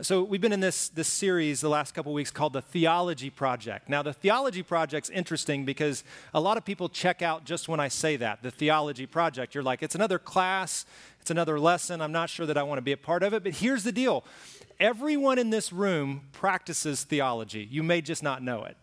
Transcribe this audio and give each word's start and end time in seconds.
So 0.00 0.22
we've 0.22 0.40
been 0.40 0.52
in 0.52 0.60
this, 0.60 0.88
this 0.90 1.08
series 1.08 1.60
the 1.60 1.68
last 1.68 1.92
couple 1.92 2.12
weeks 2.12 2.30
called 2.30 2.52
the 2.52 2.62
Theology 2.62 3.30
Project. 3.30 3.88
Now, 3.88 4.00
the 4.02 4.12
Theology 4.12 4.62
Project's 4.62 5.10
interesting 5.10 5.64
because 5.64 6.04
a 6.32 6.40
lot 6.40 6.56
of 6.56 6.64
people 6.64 6.88
check 6.88 7.20
out 7.20 7.44
just 7.44 7.68
when 7.68 7.80
I 7.80 7.88
say 7.88 8.14
that, 8.16 8.42
the 8.42 8.52
Theology 8.52 9.06
Project. 9.06 9.56
You're 9.56 9.64
like, 9.64 9.82
it's 9.82 9.96
another 9.96 10.20
class, 10.20 10.86
it's 11.20 11.32
another 11.32 11.58
lesson. 11.58 12.00
I'm 12.00 12.12
not 12.12 12.30
sure 12.30 12.46
that 12.46 12.56
I 12.56 12.62
want 12.62 12.78
to 12.78 12.82
be 12.82 12.92
a 12.92 12.96
part 12.96 13.24
of 13.24 13.34
it. 13.34 13.42
But 13.42 13.54
here's 13.54 13.82
the 13.82 13.90
deal 13.90 14.24
everyone 14.78 15.38
in 15.38 15.50
this 15.50 15.72
room 15.72 16.28
practices 16.30 17.02
theology. 17.02 17.66
You 17.68 17.82
may 17.82 18.00
just 18.00 18.22
not 18.22 18.40
know 18.40 18.64
it. 18.64 18.76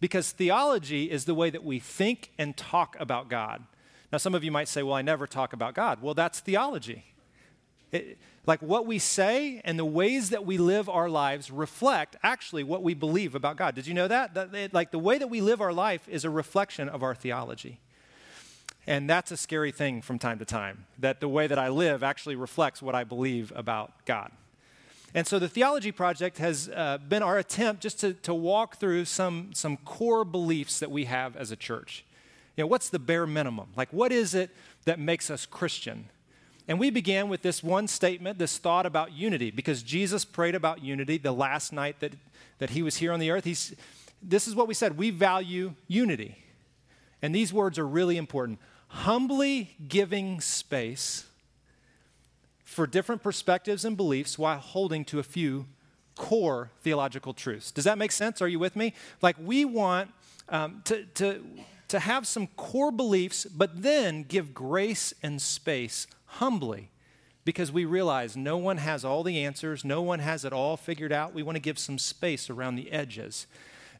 Because 0.00 0.32
theology 0.32 1.10
is 1.10 1.24
the 1.24 1.34
way 1.34 1.50
that 1.50 1.64
we 1.64 1.78
think 1.78 2.30
and 2.38 2.56
talk 2.56 2.94
about 3.00 3.28
God. 3.28 3.64
Now, 4.12 4.18
some 4.18 4.34
of 4.34 4.44
you 4.44 4.52
might 4.52 4.68
say, 4.68 4.82
well, 4.82 4.94
I 4.94 5.02
never 5.02 5.26
talk 5.26 5.52
about 5.52 5.74
God. 5.74 6.00
Well, 6.02 6.14
that's 6.14 6.40
theology. 6.40 7.04
It, 7.92 8.18
like 8.46 8.62
what 8.62 8.86
we 8.86 8.98
say 8.98 9.60
and 9.64 9.78
the 9.78 9.84
ways 9.84 10.30
that 10.30 10.46
we 10.46 10.56
live 10.56 10.88
our 10.88 11.08
lives 11.08 11.50
reflect 11.50 12.16
actually 12.22 12.64
what 12.64 12.82
we 12.82 12.94
believe 12.94 13.34
about 13.34 13.56
God. 13.56 13.74
Did 13.74 13.86
you 13.86 13.94
know 13.94 14.08
that? 14.08 14.34
that 14.34 14.54
it, 14.54 14.74
like 14.74 14.90
the 14.90 14.98
way 14.98 15.18
that 15.18 15.28
we 15.28 15.40
live 15.40 15.60
our 15.60 15.72
life 15.72 16.08
is 16.08 16.24
a 16.24 16.30
reflection 16.30 16.88
of 16.88 17.02
our 17.02 17.14
theology. 17.14 17.78
And 18.86 19.08
that's 19.08 19.30
a 19.30 19.36
scary 19.36 19.70
thing 19.70 20.00
from 20.00 20.18
time 20.18 20.38
to 20.38 20.46
time, 20.46 20.86
that 20.98 21.20
the 21.20 21.28
way 21.28 21.46
that 21.46 21.58
I 21.58 21.68
live 21.68 22.02
actually 22.02 22.36
reflects 22.36 22.80
what 22.80 22.94
I 22.94 23.04
believe 23.04 23.52
about 23.54 23.92
God. 24.06 24.32
And 25.14 25.26
so 25.26 25.38
the 25.38 25.48
Theology 25.48 25.92
Project 25.92 26.38
has 26.38 26.70
uh, 26.74 26.98
been 27.06 27.22
our 27.22 27.38
attempt 27.38 27.82
just 27.82 28.00
to, 28.00 28.14
to 28.14 28.32
walk 28.32 28.76
through 28.76 29.04
some, 29.04 29.50
some 29.52 29.76
core 29.78 30.24
beliefs 30.24 30.80
that 30.80 30.90
we 30.90 31.04
have 31.04 31.36
as 31.36 31.50
a 31.50 31.56
church. 31.56 32.04
You 32.56 32.64
know, 32.64 32.68
what's 32.68 32.88
the 32.88 32.98
bare 32.98 33.26
minimum? 33.26 33.68
Like, 33.76 33.92
what 33.92 34.10
is 34.10 34.34
it 34.34 34.50
that 34.84 34.98
makes 34.98 35.30
us 35.30 35.46
Christian? 35.46 36.08
And 36.68 36.78
we 36.78 36.90
began 36.90 37.30
with 37.30 37.40
this 37.40 37.62
one 37.62 37.88
statement, 37.88 38.38
this 38.38 38.58
thought 38.58 38.84
about 38.84 39.12
unity, 39.12 39.50
because 39.50 39.82
Jesus 39.82 40.26
prayed 40.26 40.54
about 40.54 40.84
unity 40.84 41.16
the 41.16 41.32
last 41.32 41.72
night 41.72 41.98
that, 42.00 42.12
that 42.58 42.70
he 42.70 42.82
was 42.82 42.96
here 42.96 43.10
on 43.10 43.18
the 43.18 43.30
earth. 43.30 43.44
He's, 43.44 43.74
this 44.22 44.46
is 44.46 44.54
what 44.54 44.68
we 44.68 44.74
said 44.74 44.98
we 44.98 45.08
value 45.08 45.72
unity. 45.88 46.36
And 47.22 47.34
these 47.34 47.54
words 47.54 47.78
are 47.78 47.88
really 47.88 48.18
important. 48.18 48.58
Humbly 48.88 49.76
giving 49.88 50.42
space 50.42 51.24
for 52.64 52.86
different 52.86 53.22
perspectives 53.22 53.86
and 53.86 53.96
beliefs 53.96 54.38
while 54.38 54.58
holding 54.58 55.06
to 55.06 55.18
a 55.18 55.22
few 55.22 55.66
core 56.16 56.70
theological 56.82 57.32
truths. 57.32 57.70
Does 57.70 57.84
that 57.84 57.96
make 57.96 58.12
sense? 58.12 58.42
Are 58.42 58.48
you 58.48 58.58
with 58.58 58.76
me? 58.76 58.92
Like, 59.22 59.36
we 59.42 59.64
want 59.64 60.10
um, 60.50 60.82
to, 60.84 61.04
to, 61.14 61.42
to 61.88 61.98
have 61.98 62.26
some 62.26 62.46
core 62.48 62.92
beliefs, 62.92 63.46
but 63.46 63.82
then 63.82 64.22
give 64.22 64.52
grace 64.52 65.14
and 65.22 65.40
space 65.40 66.06
humbly 66.28 66.90
because 67.44 67.72
we 67.72 67.84
realize 67.84 68.36
no 68.36 68.56
one 68.56 68.76
has 68.76 69.04
all 69.04 69.22
the 69.22 69.42
answers, 69.44 69.84
no 69.84 70.02
one 70.02 70.18
has 70.18 70.44
it 70.44 70.52
all 70.52 70.76
figured 70.76 71.12
out. 71.12 71.32
We 71.32 71.42
want 71.42 71.56
to 71.56 71.60
give 71.60 71.78
some 71.78 71.98
space 71.98 72.50
around 72.50 72.76
the 72.76 72.92
edges. 72.92 73.46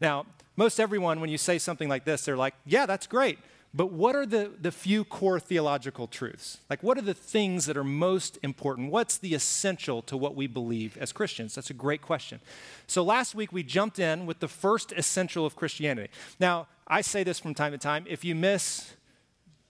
Now, 0.01 0.27
most 0.57 0.79
everyone, 0.79 1.20
when 1.20 1.31
you 1.31 1.39
say 1.39 1.59
something 1.59 1.89
like 1.89 2.05
this, 2.05 2.25
they're 2.25 2.37
like, 2.37 2.55
yeah, 2.67 2.85
that's 2.85 3.07
great. 3.07 3.39
But 3.75 3.93
what 3.93 4.17
are 4.17 4.27
the, 4.27 4.53
the 4.61 4.73
few 4.73 5.05
core 5.05 5.39
theological 5.39 6.07
truths? 6.07 6.59
Like, 6.70 6.83
what 6.83 6.97
are 6.97 7.03
the 7.03 7.15
things 7.15 7.67
that 7.67 7.77
are 7.77 7.85
most 7.85 8.39
important? 8.42 8.91
What's 8.91 9.19
the 9.19 9.35
essential 9.35 10.03
to 10.03 10.17
what 10.17 10.35
we 10.35 10.47
believe 10.47 10.97
as 10.98 11.13
Christians? 11.13 11.55
That's 11.55 11.70
a 11.70 11.75
great 11.75 12.01
question. 12.01 12.41
So, 12.87 13.03
last 13.03 13.35
week 13.35 13.53
we 13.53 13.63
jumped 13.63 13.98
in 13.98 14.27
with 14.27 14.41
the 14.41 14.48
first 14.48 14.92
essential 14.92 15.45
of 15.45 15.55
Christianity. 15.55 16.11
Now, 16.41 16.67
I 16.87 17.03
say 17.03 17.25
this 17.25 17.39
from 17.39 17.55
time 17.55 17.73
to 17.73 17.79
time 17.79 18.05
if 18.09 18.25
you 18.25 18.35
miss 18.35 18.95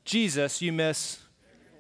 Jesus, 0.05 0.63
you 0.63 0.73
miss 0.73 1.19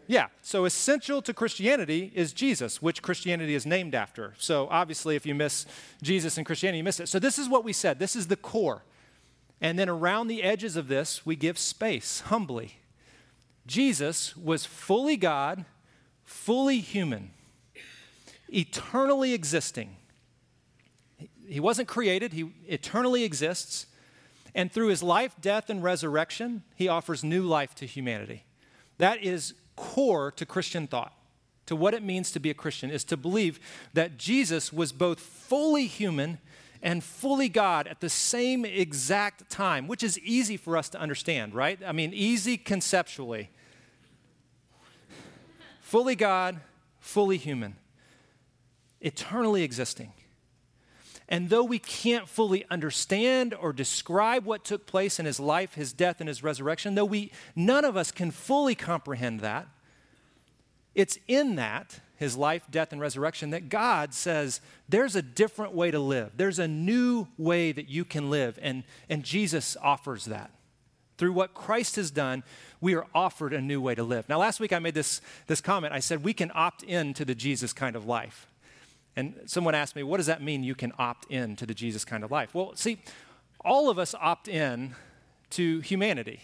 yeah, 0.09 0.29
so 0.41 0.65
essential 0.65 1.21
to 1.21 1.35
Christianity 1.35 2.11
is 2.15 2.33
Jesus, 2.33 2.81
which 2.81 3.03
Christianity 3.03 3.55
is 3.55 3.67
named 3.67 3.95
after. 3.95 4.33
So 4.39 4.67
obviously, 4.71 5.17
if 5.17 5.27
you 5.27 5.35
miss 5.35 5.67
Jesus 6.03 6.39
and 6.39 6.47
Christianity, 6.47 6.79
you 6.79 6.85
miss 6.85 6.99
it. 6.99 7.09
So 7.09 7.19
this 7.19 7.39
is 7.39 7.47
what 7.47 7.63
we 7.63 7.75
said 7.75 7.99
this 7.99 8.17
is 8.17 8.27
the 8.27 8.37
core. 8.37 8.83
And 9.61 9.79
then 9.79 9.89
around 9.89 10.29
the 10.29 10.43
edges 10.43 10.77
of 10.77 10.89
this, 10.89 11.27
we 11.27 11.37
give 11.37 11.59
space 11.59 12.21
humbly. 12.23 12.79
Jesus 13.67 14.35
was 14.35 14.65
fully 14.65 15.19
God, 15.19 15.67
fully 16.25 16.81
human, 16.81 17.33
eternally 18.49 19.35
existing. 19.35 19.97
He 21.47 21.61
wasn't 21.61 21.87
created, 21.87 22.33
he 22.33 22.51
eternally 22.67 23.25
exists. 23.25 23.87
And 24.55 24.73
through 24.73 24.87
his 24.87 25.03
life, 25.03 25.35
death, 25.39 25.69
and 25.69 25.83
resurrection, 25.83 26.63
he 26.75 26.89
offers 26.89 27.23
new 27.23 27.43
life 27.43 27.75
to 27.75 27.87
humanity. 27.87 28.45
That 28.97 29.23
is 29.23 29.53
core 29.79 30.33
to 30.33 30.45
Christian 30.45 30.89
thought, 30.89 31.13
to 31.67 31.77
what 31.77 31.95
it 31.95 32.03
means 32.03 32.33
to 32.33 32.41
be 32.41 32.51
a 32.51 32.55
Christian, 32.55 32.91
is 32.91 33.05
to 33.05 33.17
believe 33.17 33.61
that 33.95 34.19
Jesus 34.19 34.73
was 34.73 34.91
both 34.91 35.21
fully 35.21 35.87
human 35.87 36.39
and 36.83 37.05
fully 37.05 37.49
God 37.49 37.87
at 37.87 38.01
the 38.01 38.09
same 38.09 38.65
exact 38.65 39.49
time, 39.49 39.87
which 39.87 40.03
is 40.03 40.19
easy 40.19 40.57
for 40.57 40.77
us 40.77 40.89
to 40.91 41.01
understand, 41.01 41.55
right? 41.55 41.79
I 41.87 41.93
mean, 41.93 42.13
easy 42.13 42.57
conceptually. 42.57 43.51
fully 45.81 46.17
God, 46.17 46.61
fully 46.99 47.37
human, 47.37 47.77
eternally 49.01 49.63
existing. 49.63 50.13
And 51.29 51.51
though 51.51 51.65
we 51.65 51.79
can't 51.79 52.29
fully 52.29 52.65
understand 52.71 53.53
or 53.53 53.73
describe 53.73 54.45
what 54.47 54.65
took 54.65 54.87
place 54.87 55.21
in 55.21 55.27
his 55.27 55.39
life, 55.39 55.75
his 55.75 55.93
death, 55.93 56.21
and 56.21 56.29
his 56.29 56.43
resurrection, 56.43 56.95
though 56.95 57.05
we 57.05 57.33
none 57.55 57.85
of 57.85 57.97
us 57.97 58.11
can 58.11 58.31
fully 58.31 58.75
comprehend 58.75 59.41
that, 59.41 59.69
it's 60.95 61.19
in 61.29 61.57
that, 61.57 62.01
his 62.17 62.37
life, 62.37 62.67
death, 62.71 62.93
and 62.93 63.01
resurrection, 63.01 63.51
that 63.51 63.69
God 63.69 64.15
says 64.15 64.61
there's 64.89 65.15
a 65.15 65.23
different 65.23 65.75
way 65.75 65.91
to 65.91 65.99
live. 66.01 66.33
There's 66.37 66.59
a 66.59 66.67
new 66.67 67.29
way 67.37 67.73
that 67.73 67.89
you 67.89 68.05
can 68.05 68.31
live. 68.31 68.59
And, 68.61 68.83
and 69.09 69.23
Jesus 69.23 69.77
offers 69.83 70.25
that. 70.25 70.51
Through 71.19 71.33
what 71.33 71.53
Christ 71.53 71.97
has 71.97 72.11
done, 72.11 72.43
we 72.81 72.95
are 72.95 73.07
offered 73.15 73.53
a 73.53 73.61
new 73.61 73.81
way 73.81 73.95
to 73.95 74.03
live. 74.03 74.29
Now, 74.29 74.39
last 74.39 74.61
week 74.61 74.73
I 74.73 74.79
made 74.79 74.95
this, 74.95 75.21
this 75.47 75.61
comment. 75.61 75.93
I 75.93 75.99
said 75.99 76.25
we 76.25 76.33
can 76.33 76.51
opt 76.55 76.83
in 76.83 77.13
to 77.15 77.25
the 77.25 77.35
Jesus 77.35 77.73
kind 77.73 77.97
of 77.97 78.07
life. 78.07 78.47
And 79.19 79.35
someone 79.47 79.75
asked 79.75 79.97
me, 79.97 80.05
what 80.05 80.19
does 80.19 80.27
that 80.27 80.43
mean 80.43 80.63
you 80.63 80.77
can 80.77 80.93
opt 80.97 81.29
in 81.29 81.57
to 81.57 81.67
the 81.67 81.75
Jesus 81.75 82.05
kind 82.05 82.23
of 82.23 82.31
life? 82.31 82.55
Well, 82.55 82.77
see, 82.77 82.99
all 83.65 83.91
of 83.91 83.99
us 83.99 84.15
opt 84.15 84.47
in 84.47 84.95
to 85.51 85.81
humanity. 85.81 86.43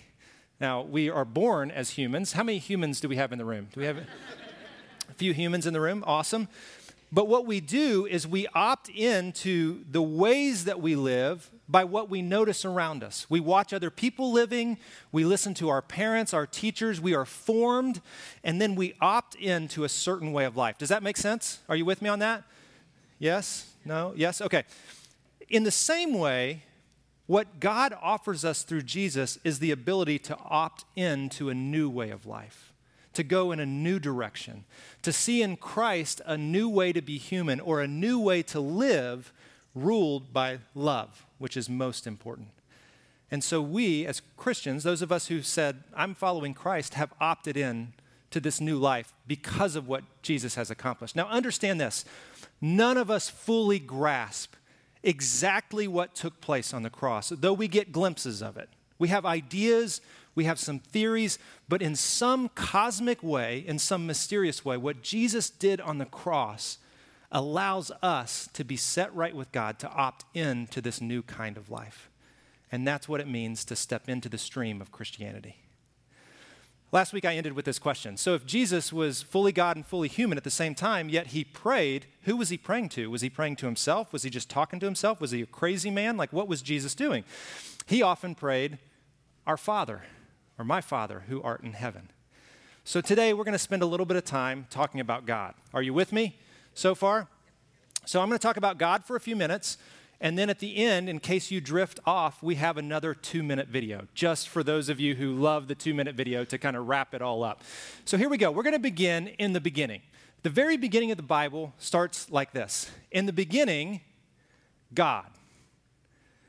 Now, 0.60 0.82
we 0.82 1.08
are 1.08 1.24
born 1.24 1.70
as 1.70 1.90
humans. 1.90 2.32
How 2.32 2.42
many 2.42 2.58
humans 2.58 2.98
do 2.98 3.08
we 3.08 3.14
have 3.14 3.30
in 3.30 3.38
the 3.38 3.44
room? 3.44 3.68
Do 3.72 3.78
we 3.78 3.86
have 3.86 3.98
a 3.98 4.06
few 5.14 5.32
humans 5.32 5.68
in 5.68 5.72
the 5.72 5.80
room? 5.80 6.02
Awesome. 6.04 6.48
But 7.12 7.28
what 7.28 7.46
we 7.46 7.60
do 7.60 8.06
is 8.06 8.26
we 8.26 8.48
opt 8.48 8.88
in 8.88 9.30
to 9.34 9.84
the 9.88 10.02
ways 10.02 10.64
that 10.64 10.80
we 10.80 10.96
live 10.96 11.52
by 11.68 11.84
what 11.84 12.10
we 12.10 12.22
notice 12.22 12.64
around 12.64 13.04
us. 13.04 13.30
We 13.30 13.38
watch 13.38 13.72
other 13.72 13.90
people 13.90 14.32
living, 14.32 14.78
we 15.12 15.24
listen 15.24 15.54
to 15.54 15.68
our 15.68 15.80
parents, 15.80 16.34
our 16.34 16.44
teachers, 16.44 17.00
we 17.00 17.14
are 17.14 17.24
formed, 17.24 18.00
and 18.42 18.60
then 18.60 18.74
we 18.74 18.94
opt 19.00 19.36
in 19.36 19.68
to 19.68 19.84
a 19.84 19.88
certain 19.88 20.32
way 20.32 20.44
of 20.44 20.56
life. 20.56 20.76
Does 20.76 20.88
that 20.88 21.04
make 21.04 21.16
sense? 21.16 21.60
Are 21.68 21.76
you 21.76 21.84
with 21.84 22.02
me 22.02 22.08
on 22.08 22.18
that? 22.18 22.42
Yes? 23.24 23.72
No? 23.86 24.12
Yes? 24.14 24.42
Okay. 24.42 24.64
In 25.48 25.64
the 25.64 25.70
same 25.70 26.12
way, 26.12 26.62
what 27.24 27.58
God 27.58 27.96
offers 28.02 28.44
us 28.44 28.64
through 28.64 28.82
Jesus 28.82 29.38
is 29.44 29.60
the 29.60 29.70
ability 29.70 30.18
to 30.18 30.36
opt 30.44 30.84
into 30.94 31.48
a 31.48 31.54
new 31.54 31.88
way 31.88 32.10
of 32.10 32.26
life, 32.26 32.74
to 33.14 33.24
go 33.24 33.50
in 33.50 33.60
a 33.60 33.64
new 33.64 33.98
direction, 33.98 34.64
to 35.00 35.10
see 35.10 35.40
in 35.40 35.56
Christ 35.56 36.20
a 36.26 36.36
new 36.36 36.68
way 36.68 36.92
to 36.92 37.00
be 37.00 37.16
human 37.16 37.60
or 37.60 37.80
a 37.80 37.88
new 37.88 38.20
way 38.20 38.42
to 38.42 38.60
live 38.60 39.32
ruled 39.74 40.34
by 40.34 40.58
love, 40.74 41.24
which 41.38 41.56
is 41.56 41.66
most 41.66 42.06
important. 42.06 42.48
And 43.30 43.42
so, 43.42 43.62
we 43.62 44.04
as 44.04 44.20
Christians, 44.36 44.82
those 44.82 45.00
of 45.00 45.10
us 45.10 45.28
who 45.28 45.40
said, 45.40 45.82
I'm 45.96 46.14
following 46.14 46.52
Christ, 46.52 46.92
have 46.92 47.14
opted 47.22 47.56
in 47.56 47.94
to 48.34 48.40
this 48.40 48.60
new 48.60 48.76
life 48.76 49.14
because 49.28 49.76
of 49.76 49.86
what 49.86 50.02
Jesus 50.20 50.56
has 50.56 50.68
accomplished. 50.68 51.14
Now, 51.14 51.28
understand 51.28 51.80
this 51.80 52.04
none 52.60 52.98
of 52.98 53.08
us 53.08 53.30
fully 53.30 53.78
grasp 53.78 54.54
exactly 55.04 55.86
what 55.86 56.16
took 56.16 56.40
place 56.40 56.74
on 56.74 56.82
the 56.82 56.90
cross, 56.90 57.28
though 57.28 57.52
we 57.52 57.68
get 57.68 57.92
glimpses 57.92 58.42
of 58.42 58.56
it. 58.56 58.68
We 58.98 59.06
have 59.08 59.24
ideas, 59.24 60.00
we 60.34 60.46
have 60.46 60.58
some 60.58 60.80
theories, 60.80 61.38
but 61.68 61.80
in 61.80 61.94
some 61.94 62.48
cosmic 62.56 63.22
way, 63.22 63.62
in 63.64 63.78
some 63.78 64.04
mysterious 64.04 64.64
way, 64.64 64.76
what 64.76 65.00
Jesus 65.00 65.48
did 65.48 65.80
on 65.80 65.98
the 65.98 66.04
cross 66.04 66.78
allows 67.30 67.92
us 68.02 68.48
to 68.54 68.64
be 68.64 68.76
set 68.76 69.14
right 69.14 69.36
with 69.36 69.52
God, 69.52 69.78
to 69.78 69.88
opt 69.90 70.24
in 70.34 70.66
to 70.68 70.80
this 70.80 71.00
new 71.00 71.22
kind 71.22 71.56
of 71.56 71.70
life. 71.70 72.10
And 72.72 72.84
that's 72.84 73.08
what 73.08 73.20
it 73.20 73.28
means 73.28 73.64
to 73.66 73.76
step 73.76 74.08
into 74.08 74.28
the 74.28 74.38
stream 74.38 74.80
of 74.80 74.90
Christianity. 74.90 75.63
Last 76.94 77.12
week 77.12 77.24
I 77.24 77.34
ended 77.34 77.54
with 77.54 77.64
this 77.64 77.80
question. 77.80 78.16
So, 78.16 78.34
if 78.34 78.46
Jesus 78.46 78.92
was 78.92 79.20
fully 79.20 79.50
God 79.50 79.74
and 79.74 79.84
fully 79.84 80.06
human 80.06 80.38
at 80.38 80.44
the 80.44 80.48
same 80.48 80.76
time, 80.76 81.08
yet 81.08 81.26
he 81.26 81.42
prayed, 81.42 82.06
who 82.22 82.36
was 82.36 82.50
he 82.50 82.56
praying 82.56 82.90
to? 82.90 83.10
Was 83.10 83.20
he 83.20 83.28
praying 83.28 83.56
to 83.56 83.66
himself? 83.66 84.12
Was 84.12 84.22
he 84.22 84.30
just 84.30 84.48
talking 84.48 84.78
to 84.78 84.86
himself? 84.86 85.20
Was 85.20 85.32
he 85.32 85.42
a 85.42 85.46
crazy 85.46 85.90
man? 85.90 86.16
Like, 86.16 86.32
what 86.32 86.46
was 86.46 86.62
Jesus 86.62 86.94
doing? 86.94 87.24
He 87.86 88.00
often 88.00 88.36
prayed, 88.36 88.78
Our 89.44 89.56
Father, 89.56 90.02
or 90.56 90.64
my 90.64 90.80
Father, 90.80 91.24
who 91.26 91.42
art 91.42 91.64
in 91.64 91.72
heaven. 91.72 92.10
So, 92.84 93.00
today 93.00 93.34
we're 93.34 93.42
going 93.42 93.54
to 93.54 93.58
spend 93.58 93.82
a 93.82 93.86
little 93.86 94.06
bit 94.06 94.16
of 94.16 94.24
time 94.24 94.68
talking 94.70 95.00
about 95.00 95.26
God. 95.26 95.54
Are 95.72 95.82
you 95.82 95.92
with 95.92 96.12
me 96.12 96.38
so 96.74 96.94
far? 96.94 97.26
So 98.06 98.20
I'm 98.20 98.28
going 98.28 98.38
to 98.38 98.42
talk 98.42 98.56
about 98.58 98.78
God 98.78 99.04
for 99.04 99.16
a 99.16 99.20
few 99.20 99.34
minutes. 99.34 99.78
And 100.24 100.38
then 100.38 100.48
at 100.48 100.58
the 100.58 100.78
end, 100.78 101.10
in 101.10 101.20
case 101.20 101.50
you 101.50 101.60
drift 101.60 102.00
off, 102.06 102.42
we 102.42 102.54
have 102.54 102.78
another 102.78 103.12
two 103.12 103.42
minute 103.42 103.68
video, 103.68 104.08
just 104.14 104.48
for 104.48 104.62
those 104.62 104.88
of 104.88 104.98
you 104.98 105.16
who 105.16 105.34
love 105.34 105.68
the 105.68 105.74
two 105.74 105.92
minute 105.92 106.14
video 106.14 106.46
to 106.46 106.56
kind 106.56 106.76
of 106.76 106.88
wrap 106.88 107.12
it 107.12 107.20
all 107.20 107.44
up. 107.44 107.62
So 108.06 108.16
here 108.16 108.30
we 108.30 108.38
go. 108.38 108.50
We're 108.50 108.62
going 108.62 108.72
to 108.72 108.78
begin 108.78 109.28
in 109.38 109.52
the 109.52 109.60
beginning. 109.60 110.00
The 110.42 110.48
very 110.48 110.78
beginning 110.78 111.10
of 111.10 111.18
the 111.18 111.22
Bible 111.22 111.74
starts 111.76 112.30
like 112.30 112.52
this 112.52 112.90
In 113.12 113.26
the 113.26 113.34
beginning, 113.34 114.00
God. 114.94 115.26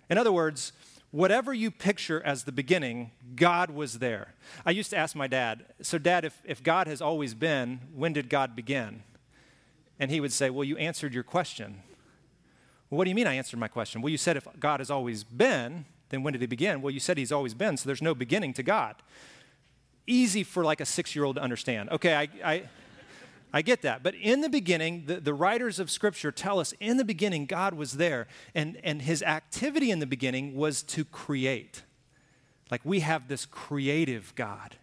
In 0.10 0.18
other 0.18 0.32
words, 0.32 0.72
whatever 1.12 1.54
you 1.54 1.70
picture 1.70 2.22
as 2.26 2.46
the 2.46 2.54
beginning, 2.54 3.12
God 3.36 3.72
was 3.72 4.00
there. 4.00 4.36
I 4.66 4.72
used 4.72 4.90
to 4.92 4.98
ask 4.98 5.18
my 5.18 5.28
dad, 5.28 5.66
So, 5.82 5.98
dad, 5.98 6.24
if, 6.24 6.42
if 6.46 6.64
God 6.64 6.88
has 6.88 7.02
always 7.02 7.34
been, 7.34 7.82
when 7.94 8.14
did 8.14 8.30
God 8.30 8.56
begin? 8.56 9.04
And 10.00 10.10
he 10.12 10.22
would 10.22 10.32
say, 10.32 10.50
Well, 10.50 10.64
you 10.64 10.78
answered 10.78 11.14
your 11.14 11.24
question. 11.24 11.82
Well, 12.90 13.00
what 13.00 13.06
do 13.06 13.10
you 13.10 13.16
mean 13.16 13.28
I 13.28 13.34
answered 13.34 13.60
my 13.60 13.68
question? 13.68 14.02
Well, 14.02 14.12
you 14.12 14.18
said 14.18 14.38
if 14.38 14.48
God 14.60 14.80
has 14.80 14.92
always 14.92 15.24
been, 15.24 15.86
then 16.10 16.24
when 16.24 16.34
did 16.34 16.42
he 16.42 16.48
begin? 16.48 16.82
Well, 16.82 16.92
you 16.92 17.00
said 17.00 17.18
he's 17.18 17.32
always 17.32 17.54
been, 17.54 17.78
so 17.78 17.88
there's 17.88 18.02
no 18.02 18.14
beginning 18.14 18.54
to 18.54 18.64
God. 18.64 18.96
Easy 20.08 20.44
for 20.44 20.64
like 20.64 20.80
a 20.80 20.86
six 20.86 21.16
year 21.16 21.26
old 21.26 21.38
to 21.38 21.42
understand. 21.42 21.90
Okay, 21.90 22.14
I, 22.14 22.30
I, 22.44 22.64
I, 23.52 23.62
get 23.64 23.82
that. 23.82 24.04
But 24.04 24.14
in 24.14 24.42
the 24.42 24.50
beginning, 24.50 25.06
the, 25.08 25.20
the 25.20 25.34
writers 25.34 25.80
of 25.80 25.90
Scripture 25.90 26.32
tell 26.32 26.60
us 26.60 26.74
in 26.80 26.98
the 26.98 27.06
beginning, 27.06 27.48
God 27.48 27.74
was 27.74 27.94
there, 27.94 28.28
and, 28.54 28.80
and 28.84 29.02
his 29.02 29.24
activity 29.24 29.90
in 29.90 29.98
the 29.98 30.06
beginning 30.06 30.56
was 30.56 30.84
to 30.84 31.06
create. 31.06 31.82
Like 32.70 32.82
we 32.84 33.00
have 33.00 33.28
this 33.28 33.46
creative 33.46 34.34
God. 34.36 34.78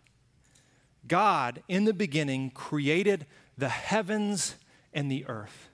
God, 1.07 1.63
in 1.69 1.85
the 1.85 1.95
beginning, 1.95 2.51
created 2.51 3.27
the 3.57 3.69
heavens 3.69 4.57
and 4.93 5.11
the 5.11 5.25
earth. 5.27 5.69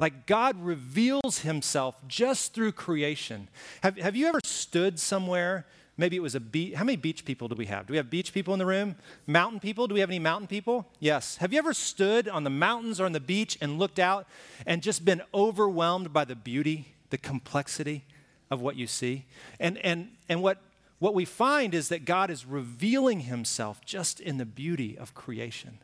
Like 0.00 0.26
God 0.26 0.56
reveals 0.64 1.40
himself 1.40 1.96
just 2.08 2.54
through 2.54 2.72
creation. 2.72 3.48
Have, 3.82 3.98
have 3.98 4.16
you 4.16 4.26
ever 4.26 4.40
stood 4.42 4.98
somewhere? 4.98 5.66
Maybe 5.98 6.16
it 6.16 6.22
was 6.22 6.34
a 6.34 6.40
beach. 6.40 6.72
How 6.72 6.84
many 6.84 6.96
beach 6.96 7.26
people 7.26 7.46
do 7.48 7.54
we 7.54 7.66
have? 7.66 7.86
Do 7.86 7.92
we 7.92 7.98
have 7.98 8.08
beach 8.08 8.32
people 8.32 8.54
in 8.54 8.58
the 8.58 8.64
room? 8.64 8.96
Mountain 9.26 9.60
people? 9.60 9.86
Do 9.86 9.92
we 9.92 10.00
have 10.00 10.08
any 10.08 10.18
mountain 10.18 10.48
people? 10.48 10.88
Yes. 10.98 11.36
Have 11.36 11.52
you 11.52 11.58
ever 11.58 11.74
stood 11.74 12.26
on 12.26 12.44
the 12.44 12.50
mountains 12.50 12.98
or 12.98 13.04
on 13.04 13.12
the 13.12 13.20
beach 13.20 13.58
and 13.60 13.78
looked 13.78 13.98
out 13.98 14.26
and 14.64 14.82
just 14.82 15.04
been 15.04 15.20
overwhelmed 15.34 16.14
by 16.14 16.24
the 16.24 16.34
beauty, 16.34 16.94
the 17.10 17.18
complexity 17.18 18.06
of 18.50 18.62
what 18.62 18.76
you 18.76 18.86
see? 18.86 19.26
And, 19.58 19.76
and, 19.78 20.08
and 20.30 20.42
what, 20.42 20.62
what 20.98 21.12
we 21.12 21.26
find 21.26 21.74
is 21.74 21.90
that 21.90 22.06
God 22.06 22.30
is 22.30 22.46
revealing 22.46 23.20
himself 23.20 23.84
just 23.84 24.18
in 24.18 24.38
the 24.38 24.46
beauty 24.46 24.96
of 24.96 25.12
creation. 25.12 25.80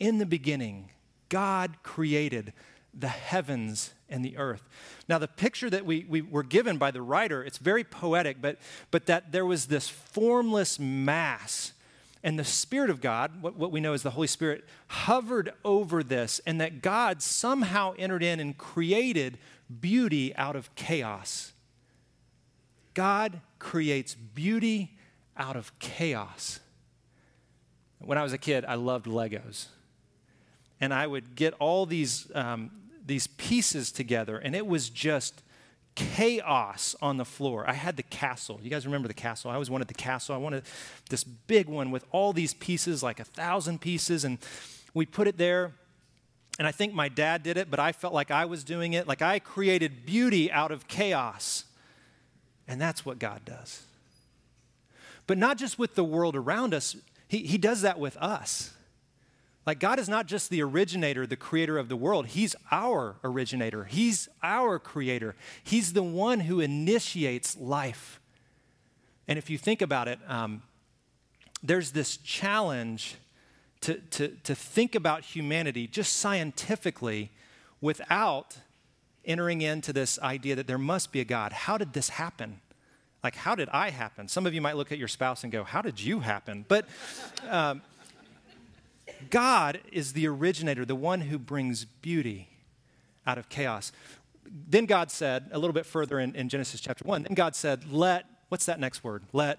In 0.00 0.16
the 0.16 0.26
beginning, 0.26 0.88
God 1.28 1.76
created 1.82 2.54
the 2.94 3.08
heavens 3.08 3.92
and 4.08 4.24
the 4.24 4.36
earth. 4.36 4.62
Now, 5.08 5.18
the 5.18 5.28
picture 5.28 5.70
that 5.70 5.84
we, 5.84 6.06
we 6.08 6.22
were 6.22 6.42
given 6.42 6.78
by 6.78 6.90
the 6.90 7.02
writer, 7.02 7.42
it's 7.44 7.58
very 7.58 7.84
poetic, 7.84 8.40
but, 8.40 8.58
but 8.90 9.06
that 9.06 9.32
there 9.32 9.46
was 9.46 9.66
this 9.66 9.88
formless 9.88 10.78
mass. 10.78 11.72
And 12.22 12.38
the 12.38 12.44
Spirit 12.44 12.90
of 12.90 13.00
God, 13.00 13.42
what, 13.42 13.56
what 13.56 13.70
we 13.70 13.80
know 13.80 13.92
as 13.92 14.02
the 14.02 14.10
Holy 14.10 14.26
Spirit, 14.26 14.64
hovered 14.88 15.52
over 15.64 16.02
this, 16.02 16.40
and 16.46 16.60
that 16.60 16.82
God 16.82 17.22
somehow 17.22 17.94
entered 17.98 18.22
in 18.22 18.40
and 18.40 18.56
created 18.56 19.38
beauty 19.80 20.34
out 20.36 20.56
of 20.56 20.74
chaos. 20.74 21.52
God 22.94 23.40
creates 23.58 24.14
beauty 24.14 24.96
out 25.36 25.56
of 25.56 25.78
chaos. 25.78 26.58
When 27.98 28.18
I 28.18 28.22
was 28.22 28.32
a 28.32 28.38
kid, 28.38 28.64
I 28.64 28.74
loved 28.74 29.06
Legos 29.06 29.66
and 30.80 30.92
I 30.94 31.06
would 31.06 31.34
get 31.34 31.54
all 31.54 31.86
these, 31.86 32.30
um, 32.34 32.70
these 33.04 33.26
pieces 33.26 33.90
together, 33.92 34.38
and 34.38 34.54
it 34.54 34.66
was 34.66 34.90
just 34.90 35.42
chaos 35.94 36.94
on 37.02 37.16
the 37.16 37.24
floor. 37.24 37.68
I 37.68 37.72
had 37.72 37.96
the 37.96 38.04
castle. 38.04 38.60
You 38.62 38.70
guys 38.70 38.86
remember 38.86 39.08
the 39.08 39.14
castle? 39.14 39.50
I 39.50 39.54
always 39.54 39.70
wanted 39.70 39.88
the 39.88 39.94
castle. 39.94 40.34
I 40.34 40.38
wanted 40.38 40.62
this 41.10 41.24
big 41.24 41.68
one 41.68 41.90
with 41.90 42.04
all 42.12 42.32
these 42.32 42.54
pieces, 42.54 43.02
like 43.02 43.18
a 43.18 43.24
thousand 43.24 43.80
pieces, 43.80 44.24
and 44.24 44.38
we 44.94 45.06
put 45.06 45.26
it 45.26 45.38
there. 45.38 45.72
And 46.58 46.66
I 46.66 46.72
think 46.72 46.94
my 46.94 47.08
dad 47.08 47.42
did 47.42 47.56
it, 47.56 47.70
but 47.70 47.80
I 47.80 47.92
felt 47.92 48.14
like 48.14 48.30
I 48.30 48.44
was 48.44 48.64
doing 48.64 48.92
it. 48.92 49.06
Like 49.06 49.22
I 49.22 49.38
created 49.38 50.06
beauty 50.06 50.50
out 50.50 50.70
of 50.70 50.88
chaos. 50.88 51.64
And 52.66 52.80
that's 52.80 53.04
what 53.04 53.18
God 53.18 53.44
does. 53.44 53.82
But 55.26 55.38
not 55.38 55.56
just 55.56 55.78
with 55.78 55.94
the 55.94 56.04
world 56.04 56.36
around 56.36 56.74
us, 56.74 56.96
He, 57.28 57.38
he 57.38 57.58
does 57.58 57.82
that 57.82 57.98
with 57.98 58.16
us. 58.18 58.72
Like, 59.66 59.80
God 59.80 59.98
is 59.98 60.08
not 60.08 60.26
just 60.26 60.48
the 60.48 60.62
originator, 60.62 61.26
the 61.26 61.36
creator 61.36 61.76
of 61.76 61.88
the 61.88 61.96
world. 61.96 62.28
He's 62.28 62.56
our 62.70 63.16
originator, 63.22 63.84
He's 63.84 64.28
our 64.42 64.78
creator. 64.78 65.34
He's 65.62 65.92
the 65.92 66.02
one 66.02 66.40
who 66.40 66.60
initiates 66.60 67.56
life. 67.56 68.20
And 69.26 69.38
if 69.38 69.50
you 69.50 69.58
think 69.58 69.82
about 69.82 70.08
it, 70.08 70.18
um, 70.26 70.62
there's 71.62 71.90
this 71.90 72.16
challenge 72.16 73.16
to, 73.82 73.94
to, 74.10 74.28
to 74.44 74.54
think 74.54 74.94
about 74.94 75.22
humanity 75.22 75.86
just 75.86 76.16
scientifically 76.16 77.30
without 77.80 78.56
entering 79.24 79.60
into 79.60 79.92
this 79.92 80.18
idea 80.20 80.56
that 80.56 80.66
there 80.66 80.78
must 80.78 81.12
be 81.12 81.20
a 81.20 81.24
God. 81.24 81.52
How 81.52 81.76
did 81.78 81.92
this 81.92 82.08
happen? 82.08 82.60
Like, 83.22 83.34
how 83.34 83.54
did 83.54 83.68
I 83.70 83.90
happen? 83.90 84.28
Some 84.28 84.46
of 84.46 84.54
you 84.54 84.60
might 84.60 84.76
look 84.76 84.92
at 84.92 84.98
your 84.98 85.08
spouse 85.08 85.42
and 85.42 85.52
go, 85.52 85.64
How 85.64 85.82
did 85.82 86.00
you 86.00 86.20
happen? 86.20 86.64
But 86.66 86.86
um, 87.48 87.82
God 89.30 89.80
is 89.92 90.12
the 90.12 90.26
originator, 90.26 90.84
the 90.84 90.94
one 90.94 91.22
who 91.22 91.38
brings 91.38 91.84
beauty 91.84 92.48
out 93.26 93.38
of 93.38 93.48
chaos. 93.48 93.92
Then 94.46 94.86
God 94.86 95.10
said, 95.10 95.48
a 95.52 95.58
little 95.58 95.74
bit 95.74 95.86
further 95.86 96.18
in, 96.18 96.34
in 96.34 96.48
Genesis 96.48 96.80
chapter 96.80 97.04
1, 97.04 97.24
then 97.24 97.34
God 97.34 97.54
said, 97.54 97.92
Let, 97.92 98.24
what's 98.48 98.66
that 98.66 98.80
next 98.80 99.04
word? 99.04 99.22
Let 99.32 99.58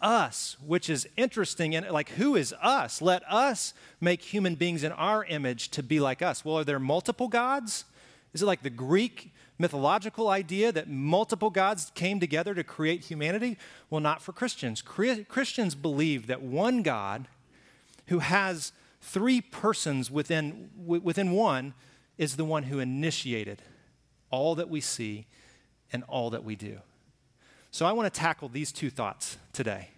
us, 0.00 0.56
which 0.64 0.88
is 0.88 1.08
interesting. 1.16 1.74
And 1.74 1.88
like, 1.90 2.10
who 2.10 2.36
is 2.36 2.54
us? 2.62 3.02
Let 3.02 3.22
us 3.30 3.74
make 4.00 4.22
human 4.22 4.54
beings 4.54 4.84
in 4.84 4.92
our 4.92 5.24
image 5.24 5.70
to 5.70 5.82
be 5.82 6.00
like 6.00 6.22
us. 6.22 6.44
Well, 6.44 6.58
are 6.58 6.64
there 6.64 6.78
multiple 6.78 7.28
gods? 7.28 7.84
Is 8.32 8.42
it 8.42 8.46
like 8.46 8.62
the 8.62 8.70
Greek 8.70 9.32
mythological 9.58 10.28
idea 10.28 10.70
that 10.70 10.88
multiple 10.88 11.50
gods 11.50 11.90
came 11.94 12.20
together 12.20 12.54
to 12.54 12.62
create 12.62 13.04
humanity? 13.04 13.56
Well, 13.88 14.00
not 14.00 14.20
for 14.20 14.32
Christians. 14.32 14.82
Christians 14.82 15.74
believe 15.74 16.26
that 16.26 16.42
one 16.42 16.82
God 16.82 17.28
who 18.08 18.20
has 18.20 18.72
three 19.00 19.40
persons 19.40 20.10
within, 20.10 20.70
within 20.76 21.32
one 21.32 21.74
is 22.18 22.36
the 22.36 22.44
one 22.44 22.64
who 22.64 22.78
initiated 22.78 23.62
all 24.30 24.54
that 24.54 24.68
we 24.68 24.80
see 24.80 25.26
and 25.92 26.02
all 26.08 26.30
that 26.30 26.44
we 26.44 26.56
do. 26.56 26.78
So 27.70 27.86
I 27.86 27.92
want 27.92 28.12
to 28.12 28.20
tackle 28.20 28.48
these 28.48 28.72
two 28.72 28.90
thoughts 28.90 29.36
today 29.52 29.90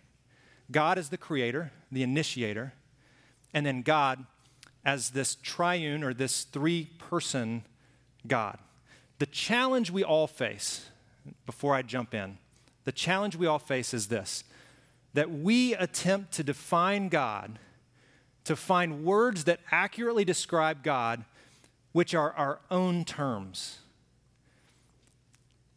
God 0.71 0.99
as 0.99 1.09
the 1.09 1.17
creator, 1.17 1.73
the 1.91 2.03
initiator, 2.03 2.75
and 3.55 3.65
then 3.65 3.83
God 3.83 4.27
as 4.85 5.11
this 5.11 5.37
triune 5.37 6.05
or 6.05 6.13
this 6.13 6.45
three 6.45 6.91
person 6.99 7.65
God. 8.27 8.59
The 9.19 9.27
challenge 9.27 9.91
we 9.91 10.05
all 10.05 10.27
face, 10.27 10.87
before 11.47 11.75
I 11.75 11.83
jump 11.83 12.15
in, 12.15 12.39
the 12.85 12.93
challenge 12.93 13.37
we 13.37 13.47
all 13.47 13.59
face 13.59 13.93
is 13.95 14.09
this 14.09 14.45
that 15.15 15.31
we 15.31 15.75
attempt 15.75 16.33
to 16.33 16.45
define 16.45 17.09
God 17.09 17.59
to 18.49 18.57
find 18.57 19.05
words 19.05 19.45
that 19.45 19.61
accurately 19.71 20.25
describe 20.25 20.83
God, 20.83 21.23
which 21.93 22.15
are 22.15 22.33
our 22.33 22.61
own 22.71 23.05
terms. 23.05 23.81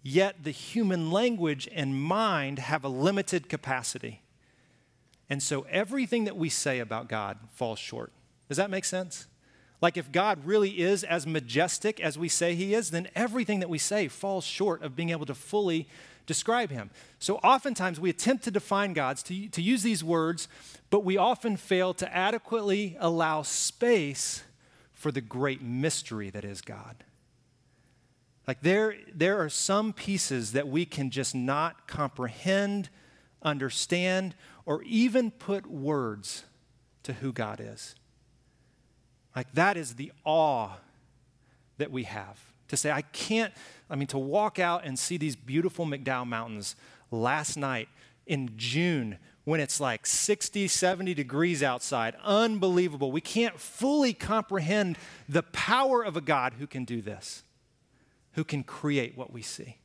Yet 0.02 0.46
the 0.46 0.52
human 0.52 1.12
language 1.12 1.68
and 1.74 2.02
mind 2.02 2.60
have 2.60 2.86
a 2.86 2.90
limited 2.90 3.50
capacity. 3.50 4.22
And 5.30 5.44
so 5.44 5.66
everything 5.70 6.24
that 6.24 6.38
we 6.38 6.48
say 6.48 6.80
about 6.80 7.10
God 7.10 7.40
falls 7.54 7.78
short. 7.78 8.14
Does 8.48 8.56
that 8.56 8.70
make 8.70 8.86
sense? 8.86 9.28
Like, 9.82 9.98
if 9.98 10.10
God 10.10 10.46
really 10.46 10.80
is 10.80 11.04
as 11.04 11.28
majestic 11.28 12.00
as 12.00 12.18
we 12.18 12.30
say 12.30 12.56
he 12.56 12.74
is, 12.74 12.92
then 12.92 13.10
everything 13.16 13.60
that 13.60 13.70
we 13.70 13.80
say 13.80 14.08
falls 14.08 14.46
short 14.46 14.82
of 14.82 14.96
being 14.96 15.10
able 15.10 15.26
to 15.26 15.36
fully 15.36 15.90
describe 16.32 16.70
him. 16.70 16.92
So 17.20 17.36
oftentimes 17.38 18.00
we 18.00 18.10
attempt 18.10 18.46
to 18.46 18.52
define 18.52 18.94
God's, 18.94 19.22
to, 19.24 19.50
to 19.50 19.62
use 19.62 19.84
these 19.84 20.02
words, 20.02 20.48
but 20.90 21.04
we 21.04 21.18
often 21.18 21.58
fail 21.58 21.94
to 21.96 22.16
adequately 22.16 22.96
allow 23.02 23.42
space 23.42 24.44
for 24.94 25.12
the 25.12 25.20
great 25.20 25.62
mystery 25.62 26.30
that 26.30 26.46
is 26.46 26.62
God. 26.62 27.04
Like 28.48 28.62
there, 28.62 28.96
there 29.14 29.42
are 29.42 29.50
some 29.50 29.92
pieces 29.92 30.54
that 30.54 30.70
we 30.70 30.86
can 30.86 31.10
just 31.10 31.36
not 31.36 31.86
comprehend, 31.86 32.88
understand, 33.42 34.34
or 34.66 34.82
even 34.84 35.32
put 35.32 35.68
words 35.68 36.46
to 37.04 37.14
who 37.14 37.34
God 37.34 37.60
is. 37.62 37.94
Like 39.36 39.52
that 39.54 39.76
is 39.76 39.96
the 39.96 40.14
awe 40.24 40.78
that 41.78 41.92
we 41.92 42.04
have. 42.04 42.51
To 42.72 42.78
say, 42.78 42.90
I 42.90 43.02
can't, 43.02 43.54
I 43.90 43.98
mean, 43.98 44.08
to 44.08 44.18
walk 44.18 44.58
out 44.58 44.86
and 44.86 44.98
see 44.98 45.18
these 45.18 45.36
beautiful 45.36 45.86
McDowell 45.86 46.26
Mountains 46.26 46.78
last 47.12 47.58
night 47.58 47.90
in 48.26 48.54
June 48.56 49.18
when 49.44 49.60
it's 49.60 49.82
like 49.82 50.06
60, 50.06 50.70
70 50.70 51.14
degrees 51.14 51.62
outside. 51.62 52.16
Unbelievable. 52.24 53.12
We 53.12 53.20
can't 53.20 53.60
fully 53.60 54.14
comprehend 54.14 54.98
the 55.28 55.44
power 55.44 56.02
of 56.02 56.16
a 56.16 56.22
God 56.22 56.54
who 56.60 56.66
can 56.66 56.86
do 56.86 57.02
this, 57.02 57.44
who 58.36 58.46
can 58.46 58.64
create 58.64 59.18
what 59.18 59.34
we 59.34 59.42
see. 59.42 59.80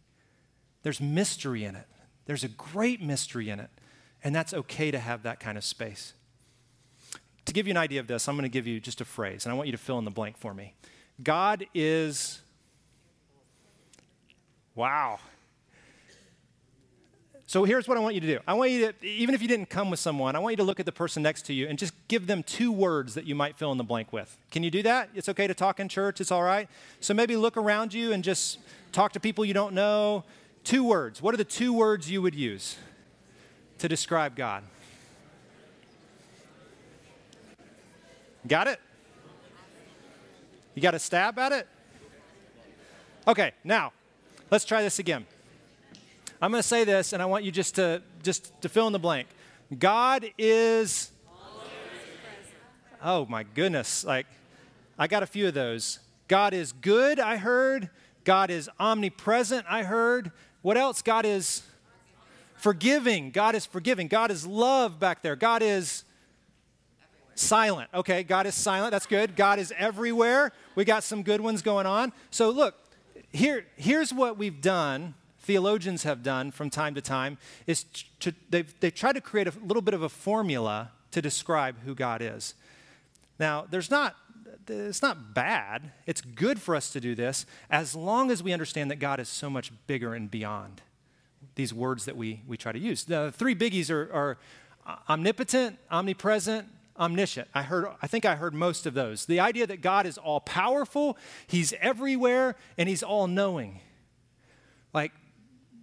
There's 0.85 1.00
mystery 1.00 1.64
in 1.64 1.75
it, 1.75 1.88
there's 2.26 2.45
a 2.45 2.49
great 2.49 3.02
mystery 3.02 3.50
in 3.50 3.59
it. 3.59 3.71
And 4.23 4.33
that's 4.33 4.55
okay 4.55 4.93
to 4.93 4.99
have 4.99 5.25
that 5.25 5.40
kind 5.40 5.59
of 5.59 5.64
space. 5.64 6.12
To 7.45 7.52
give 7.52 7.66
you 7.66 7.73
an 7.73 7.76
idea 7.76 8.00
of 8.00 8.07
this, 8.07 8.28
I'm 8.28 8.37
going 8.37 8.43
to 8.43 8.49
give 8.49 8.66
you 8.66 8.81
just 8.81 9.00
a 9.00 9.05
phrase, 9.05 9.45
and 9.45 9.52
I 9.52 9.57
want 9.57 9.66
you 9.66 9.73
to 9.73 9.78
fill 9.78 9.99
in 9.99 10.05
the 10.05 10.11
blank 10.11 10.37
for 10.37 10.55
me. 10.55 10.75
God 11.23 11.66
is. 11.75 12.43
Wow. 14.76 15.18
So 17.49 17.64
here's 17.64 17.88
what 17.88 17.97
I 17.97 18.00
want 18.00 18.14
you 18.14 18.21
to 18.21 18.26
do. 18.26 18.40
I 18.47 18.54
want 18.54 18.73
you 18.73 18.92
to, 18.92 19.06
even 19.06 19.35
if 19.35 19.40
you 19.40 19.49
didn't 19.49 19.71
come 19.71 19.88
with 19.88 20.00
someone, 20.00 20.37
I 20.37 20.40
want 20.40 20.52
you 20.52 20.56
to 20.59 20.64
look 20.64 20.80
at 20.80 20.87
the 20.87 20.92
person 20.92 21.23
next 21.23 21.42
to 21.47 21.54
you 21.54 21.66
and 21.68 21.78
just 21.78 21.95
give 22.09 22.26
them 22.26 22.42
two 22.42 22.71
words 22.71 23.14
that 23.14 23.25
you 23.25 23.35
might 23.35 23.56
fill 23.56 23.73
in 23.73 23.78
the 23.78 23.85
blank 23.85 24.12
with. 24.12 24.37
Can 24.50 24.62
you 24.62 24.71
do 24.71 24.83
that? 24.83 25.09
It's 25.14 25.28
okay 25.28 25.47
to 25.47 25.54
talk 25.54 25.80
in 25.80 25.88
church, 25.88 26.21
it's 26.21 26.30
all 26.30 26.42
right. 26.42 26.68
So 27.00 27.14
maybe 27.14 27.37
look 27.37 27.56
around 27.56 27.95
you 27.95 28.12
and 28.12 28.23
just 28.23 28.59
talk 28.92 29.12
to 29.12 29.21
people 29.21 29.45
you 29.45 29.54
don't 29.54 29.75
know. 29.75 30.25
Two 30.64 30.85
words. 30.85 31.23
What 31.23 31.33
are 31.33 31.37
the 31.38 31.45
two 31.45 31.73
words 31.73 32.11
you 32.11 32.21
would 32.21 32.35
use 32.35 32.76
to 33.78 33.88
describe 33.88 34.35
God? 34.35 34.64
Got 38.47 38.66
it? 38.66 38.80
You 40.75 40.83
got 40.83 40.95
a 40.95 40.99
stab 40.99 41.38
at 41.38 41.52
it? 41.52 41.68
Okay, 43.28 43.52
now 43.64 43.92
let's 44.50 44.65
try 44.65 44.83
this 44.83 44.99
again. 44.99 45.26
I'm 46.41 46.50
going 46.50 46.62
to 46.62 46.69
say 46.69 46.85
this, 46.85 47.12
and 47.12 47.23
I 47.23 47.26
want 47.26 47.45
you 47.45 47.50
just 47.50 47.76
to 47.76 48.03
just 48.23 48.61
to 48.62 48.69
fill 48.69 48.87
in 48.87 48.93
the 48.93 48.99
blank. 48.99 49.29
God 49.79 50.26
is. 50.38 51.11
Oh 53.03 53.26
my 53.26 53.43
goodness! 53.43 54.05
Like, 54.05 54.26
I 54.99 55.07
got 55.07 55.23
a 55.23 55.26
few 55.26 55.49
of 55.49 55.55
those. 55.55 56.00
God 56.29 56.55
is 56.55 56.73
good. 56.73 57.21
I 57.21 57.37
heard. 57.37 57.91
God 58.25 58.50
is 58.50 58.69
omnipresent. 58.81 59.67
I 59.69 59.85
heard. 59.85 60.33
What 60.62 60.76
else? 60.76 61.00
God 61.00 61.25
is 61.25 61.62
forgiving. 62.57 63.31
God 63.31 63.55
is 63.55 63.65
forgiving. 63.65 64.09
God 64.09 64.31
is 64.31 64.47
love 64.47 64.99
back 64.99 65.23
there. 65.23 65.37
God 65.37 65.62
is 65.62 66.05
silent. 67.35 67.88
Okay, 67.95 68.23
God 68.25 68.47
is 68.47 68.55
silent. 68.55 68.91
That's 68.91 69.07
good. 69.07 69.37
God 69.37 69.59
is 69.59 69.73
everywhere. 69.79 70.53
We 70.75 70.85
got 70.85 71.05
some 71.05 71.23
good 71.23 71.41
ones 71.41 71.62
going 71.62 71.87
on. 71.87 72.12
So 72.31 72.50
look, 72.50 72.75
here, 73.33 73.66
here's 73.76 74.12
what 74.12 74.38
we've 74.38 74.61
done 74.61 75.14
theologians 75.47 76.02
have 76.02 76.25
done 76.25 76.50
from 76.50 76.68
time 76.68 76.95
to 76.95 77.00
time 77.00 77.38
is 77.68 77.85
to, 78.18 78.35
they've, 78.50 78.75
they've 78.80 78.95
tried 78.95 79.12
to 79.12 79.21
create 79.21 79.47
a 79.47 79.52
little 79.64 79.80
bit 79.80 79.95
of 79.95 80.02
a 80.02 80.09
formula 80.09 80.90
to 81.12 81.23
describe 81.23 81.76
who 81.85 81.95
God 81.95 82.21
is. 82.21 82.54
Now, 83.38 83.64
there's 83.71 83.90
not, 83.90 84.16
it's 84.68 85.02
not 85.02 85.35
bad. 85.35 85.92
It's 86.04 86.21
good 86.21 86.61
for 86.61 86.75
us 86.75 86.90
to 86.90 87.00
do 87.00 87.14
this 87.14 87.47
as 87.71 87.95
long 87.95 88.33
as 88.33 88.42
we 88.42 88.52
understand 88.52 88.90
that 88.90 88.97
God 88.97 89.21
is 89.21 89.28
so 89.28 89.49
much 89.49 89.71
bigger 89.87 90.14
and 90.14 90.28
beyond 90.28 90.83
these 91.54 91.73
words 91.73 92.06
that 92.06 92.16
we, 92.16 92.42
we 92.47 92.56
try 92.56 92.73
to 92.73 92.78
use. 92.78 93.04
The 93.04 93.33
three 93.37 93.54
biggies 93.54 93.88
are, 93.88 94.12
are 94.12 94.38
uh, 94.85 94.97
omnipotent, 95.09 95.78
omnipresent, 95.90 96.66
omniscient. 96.99 97.49
I 97.55 97.62
heard 97.62 97.88
I 98.03 98.07
think 98.07 98.25
I 98.25 98.37
heard 98.37 98.55
most 98.55 98.87
of 98.87 98.95
those. 98.95 99.26
The 99.26 99.41
idea 99.41 99.67
that 99.67 99.81
God 99.81 100.07
is 100.07 100.19
all 100.19 100.41
powerful, 100.41 101.17
he's 101.47 101.73
everywhere 101.81 102.57
and 102.79 102.88
he's 102.88 103.03
all 103.03 103.26
knowing. 103.26 103.81
Like 104.93 105.12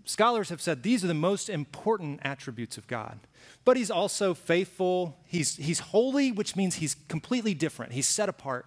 scholars 0.05 0.49
have 0.49 0.61
said 0.61 0.83
these 0.83 1.03
are 1.03 1.07
the 1.07 1.13
most 1.13 1.49
important 1.49 2.19
attributes 2.23 2.77
of 2.77 2.87
God. 2.87 3.19
But 3.65 3.77
he's 3.77 3.91
also 3.91 4.33
faithful. 4.33 5.17
He's, 5.25 5.55
he's 5.55 5.79
holy, 5.79 6.31
which 6.31 6.55
means 6.55 6.75
he's 6.75 6.95
completely 7.07 7.53
different. 7.53 7.93
He's 7.93 8.07
set 8.07 8.29
apart. 8.29 8.65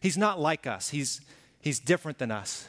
He's 0.00 0.18
not 0.18 0.40
like 0.40 0.66
us, 0.66 0.90
he's, 0.90 1.20
he's 1.60 1.78
different 1.78 2.18
than 2.18 2.30
us. 2.30 2.68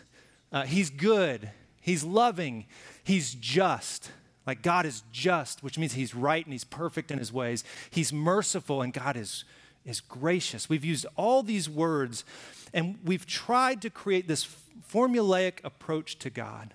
Uh, 0.51 0.63
he's 0.63 0.91
good. 0.91 1.49
He's 1.81 2.03
loving. 2.03 2.67
He's 3.03 3.33
just. 3.33 4.11
Like 4.45 4.61
God 4.61 4.85
is 4.85 5.03
just, 5.11 5.63
which 5.63 5.77
means 5.77 5.93
he's 5.93 6.13
right 6.13 6.45
and 6.45 6.53
he's 6.53 6.63
perfect 6.63 7.11
in 7.11 7.19
his 7.19 7.31
ways. 7.31 7.63
He's 7.89 8.11
merciful 8.11 8.81
and 8.81 8.93
God 8.93 9.15
is, 9.15 9.45
is 9.85 10.01
gracious. 10.01 10.67
We've 10.67 10.83
used 10.83 11.05
all 11.15 11.43
these 11.43 11.69
words 11.69 12.25
and 12.73 12.97
we've 13.03 13.25
tried 13.25 13.81
to 13.83 13.89
create 13.89 14.27
this 14.27 14.47
formulaic 14.91 15.63
approach 15.63 16.19
to 16.19 16.29
God. 16.29 16.73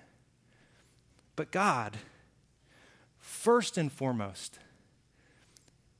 But 1.35 1.51
God, 1.51 1.97
first 3.19 3.77
and 3.77 3.91
foremost, 3.91 4.59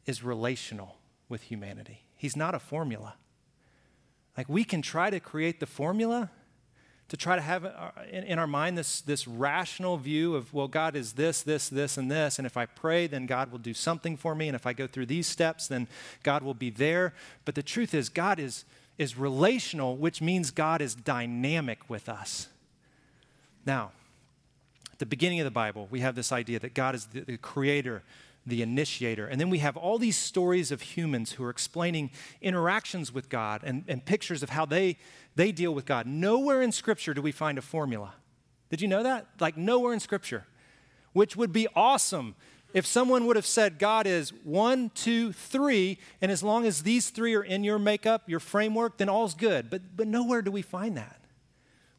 is 0.05 0.23
relational 0.23 0.97
with 1.27 1.43
humanity. 1.43 2.01
He's 2.15 2.35
not 2.35 2.55
a 2.55 2.59
formula. 2.59 3.15
Like 4.35 4.49
we 4.49 4.63
can 4.63 4.81
try 4.81 5.09
to 5.09 5.19
create 5.19 5.59
the 5.59 5.65
formula 5.65 6.31
to 7.09 7.17
try 7.17 7.35
to 7.35 7.41
have 7.41 7.65
uh, 7.65 7.91
in, 8.11 8.37
our 8.37 8.47
mind 8.47 8.77
this, 8.77 9.01
this 9.01 9.27
rational 9.27 9.97
view 9.97 10.35
of, 10.35 10.53
well, 10.53 10.67
God 10.67 10.95
is 10.95 11.13
this, 11.13 11.41
this, 11.41 11.67
this, 11.67 11.97
and 11.97 12.09
this. 12.09 12.37
And 12.37 12.45
if 12.45 12.55
I 12.55 12.67
pray, 12.67 13.07
then 13.07 13.25
God 13.25 13.51
will 13.51 13.59
do 13.59 13.73
something 13.73 14.15
for 14.15 14.35
me. 14.35 14.47
And 14.47 14.55
if 14.55 14.67
I 14.67 14.73
go 14.73 14.85
through 14.85 15.07
these 15.07 15.25
steps, 15.25 15.67
then 15.67 15.87
God 16.21 16.43
will 16.43 16.53
be 16.53 16.69
there. 16.69 17.13
But 17.45 17.55
the 17.55 17.63
truth 17.63 17.95
is, 17.95 18.09
God 18.09 18.39
is, 18.39 18.63
is 18.99 19.17
relational, 19.17 19.97
which 19.97 20.21
means 20.21 20.51
God 20.51 20.81
is 20.81 20.93
dynamic 20.93 21.89
with 21.89 22.07
us. 22.07 22.47
Now, 23.65 23.91
at 24.93 24.99
the 24.99 25.07
beginning 25.07 25.39
of 25.39 25.45
the 25.45 25.51
Bible, 25.51 25.87
we 25.89 26.01
have 26.01 26.13
this 26.13 26.31
idea 26.31 26.59
that 26.59 26.75
God 26.75 26.93
is 26.93 27.07
the, 27.07 27.21
the 27.21 27.37
creator, 27.37 28.03
the 28.49 28.61
initiator. 28.61 29.27
And 29.27 29.39
then 29.39 29.49
we 29.49 29.59
have 29.59 29.77
all 29.77 29.97
these 29.97 30.17
stories 30.17 30.71
of 30.71 30.81
humans 30.81 31.33
who 31.33 31.43
are 31.43 31.49
explaining 31.49 32.11
interactions 32.41 33.13
with 33.13 33.29
God 33.29 33.61
and, 33.63 33.83
and 33.87 34.03
pictures 34.03 34.43
of 34.43 34.49
how 34.49 34.65
they, 34.65 34.97
they 35.35 35.51
deal 35.51 35.73
with 35.73 35.85
God. 35.85 36.05
Nowhere 36.05 36.61
in 36.61 36.71
Scripture 36.71 37.13
do 37.13 37.21
we 37.21 37.31
find 37.31 37.57
a 37.57 37.61
formula. 37.61 38.13
Did 38.69 38.81
you 38.81 38.87
know 38.87 39.03
that? 39.03 39.27
Like, 39.39 39.57
nowhere 39.57 39.93
in 39.93 39.99
Scripture, 39.99 40.45
which 41.13 41.35
would 41.35 41.51
be 41.51 41.67
awesome 41.75 42.35
if 42.73 42.85
someone 42.85 43.25
would 43.25 43.35
have 43.35 43.47
said 43.47 43.79
God 43.79 44.05
is 44.05 44.31
one, 44.43 44.91
two, 44.93 45.31
three, 45.31 45.97
and 46.21 46.31
as 46.31 46.43
long 46.43 46.65
as 46.67 46.83
these 46.83 47.09
three 47.09 47.33
are 47.35 47.43
in 47.43 47.63
your 47.63 47.79
makeup, 47.79 48.23
your 48.27 48.39
framework, 48.39 48.97
then 48.97 49.09
all's 49.09 49.33
good. 49.33 49.69
But, 49.71 49.97
but 49.97 50.07
nowhere 50.07 50.43
do 50.43 50.51
we 50.51 50.61
find 50.61 50.95
that. 50.97 51.19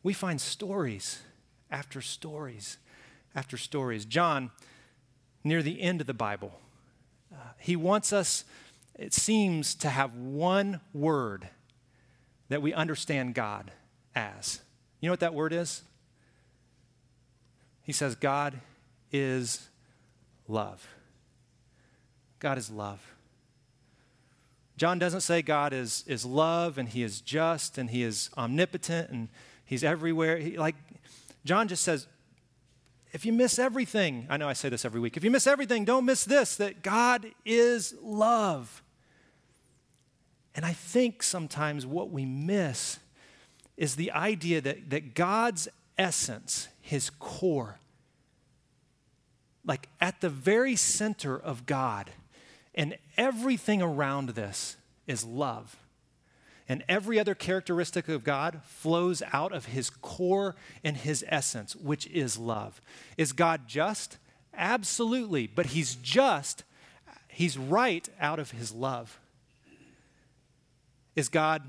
We 0.02 0.12
find 0.12 0.40
stories 0.40 1.20
after 1.70 2.00
stories 2.00 2.78
after 3.34 3.56
stories. 3.56 4.04
John, 4.04 4.50
near 5.44 5.62
the 5.62 5.80
end 5.80 6.00
of 6.00 6.06
the 6.06 6.14
Bible, 6.14 6.52
uh, 7.32 7.36
he 7.58 7.76
wants 7.76 8.12
us, 8.12 8.44
it 8.98 9.14
seems, 9.14 9.74
to 9.76 9.88
have 9.88 10.14
one 10.14 10.80
word 10.92 11.48
that 12.48 12.62
we 12.62 12.74
understand 12.74 13.34
God 13.34 13.70
as. 14.14 14.60
You 15.00 15.08
know 15.08 15.12
what 15.12 15.20
that 15.20 15.34
word 15.34 15.52
is? 15.52 15.82
He 17.82 17.92
says, 17.92 18.14
God 18.14 18.60
is 19.10 19.68
love. 20.46 20.86
God 22.38 22.58
is 22.58 22.70
love. 22.70 23.00
John 24.76 24.98
doesn't 24.98 25.20
say 25.20 25.42
God 25.42 25.72
is, 25.72 26.04
is 26.06 26.24
love 26.24 26.78
and 26.78 26.88
he 26.88 27.02
is 27.02 27.20
just 27.20 27.76
and 27.76 27.90
he 27.90 28.02
is 28.02 28.30
omnipotent 28.36 29.10
and 29.10 29.28
he's 29.64 29.84
everywhere. 29.84 30.38
He, 30.38 30.56
like, 30.56 30.74
John 31.44 31.68
just 31.68 31.84
says, 31.84 32.06
if 33.12 33.24
you 33.24 33.32
miss 33.32 33.58
everything, 33.58 34.26
I 34.30 34.36
know 34.36 34.48
I 34.48 34.52
say 34.52 34.68
this 34.68 34.84
every 34.84 35.00
week, 35.00 35.16
if 35.16 35.24
you 35.24 35.30
miss 35.30 35.46
everything, 35.46 35.84
don't 35.84 36.04
miss 36.04 36.24
this 36.24 36.56
that 36.56 36.82
God 36.82 37.26
is 37.44 37.94
love. 38.02 38.82
And 40.54 40.64
I 40.64 40.72
think 40.72 41.22
sometimes 41.22 41.86
what 41.86 42.10
we 42.10 42.24
miss 42.24 42.98
is 43.76 43.96
the 43.96 44.12
idea 44.12 44.60
that, 44.60 44.90
that 44.90 45.14
God's 45.14 45.68
essence, 45.96 46.68
his 46.80 47.10
core, 47.10 47.78
like 49.64 49.88
at 50.00 50.20
the 50.20 50.30
very 50.30 50.76
center 50.76 51.38
of 51.38 51.66
God, 51.66 52.10
and 52.74 52.96
everything 53.16 53.82
around 53.82 54.30
this 54.30 54.76
is 55.06 55.24
love 55.24 55.76
and 56.70 56.84
every 56.88 57.18
other 57.18 57.34
characteristic 57.34 58.08
of 58.08 58.22
God 58.22 58.60
flows 58.62 59.24
out 59.32 59.52
of 59.52 59.66
his 59.66 59.90
core 59.90 60.54
and 60.84 60.96
his 60.96 61.24
essence, 61.26 61.74
which 61.74 62.06
is 62.06 62.38
love. 62.38 62.80
Is 63.16 63.32
God 63.32 63.62
just? 63.66 64.18
Absolutely. 64.54 65.48
But 65.48 65.66
he's 65.66 65.96
just, 65.96 66.62
he's 67.26 67.58
right 67.58 68.08
out 68.20 68.38
of 68.38 68.52
his 68.52 68.70
love. 68.70 69.18
Is 71.16 71.28
God 71.28 71.62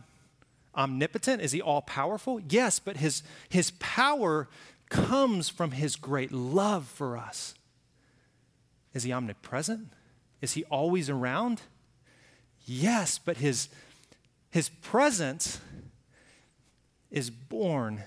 omnipotent? 0.76 1.42
Is 1.42 1.52
he 1.52 1.64
all 1.64 1.82
powerful? 1.82 2.40
Yes, 2.48 2.78
but 2.78 2.98
his, 2.98 3.24
his 3.50 3.72
power 3.80 4.48
comes 4.90 5.50
from 5.50 5.72
his 5.72 5.96
great 5.96 6.32
love 6.32 6.86
for 6.86 7.18
us. 7.18 7.56
Is 8.94 9.02
he 9.02 9.12
omnipresent? 9.12 9.88
Is 10.42 10.54
he 10.54 10.64
always 10.66 11.10
around? 11.10 11.64
Yes, 12.68 13.18
but 13.18 13.38
his 13.38 13.68
his 14.52 14.70
presence 14.70 15.60
is 17.10 17.30
born 17.30 18.04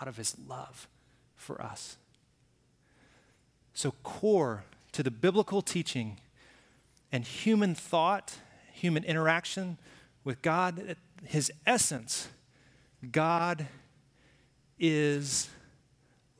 out 0.00 0.06
of 0.08 0.16
his 0.16 0.36
love 0.46 0.86
for 1.34 1.60
us. 1.60 1.96
So, 3.74 3.92
core 4.02 4.64
to 4.92 5.02
the 5.02 5.10
biblical 5.10 5.60
teaching 5.60 6.18
and 7.12 7.24
human 7.24 7.74
thought, 7.74 8.38
human 8.72 9.04
interaction 9.04 9.78
with 10.24 10.42
God, 10.42 10.96
his 11.24 11.52
essence, 11.66 12.28
God 13.12 13.66
is 14.78 15.48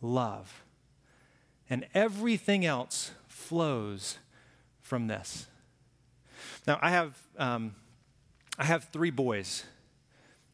love. 0.00 0.62
And 1.68 1.86
everything 1.94 2.64
else 2.64 3.12
flows 3.28 4.18
from 4.80 5.06
this. 5.06 5.46
Now, 6.66 6.78
I 6.82 6.90
have, 6.90 7.16
um, 7.38 7.74
I 8.58 8.64
have 8.64 8.84
three 8.84 9.10
boys 9.10 9.64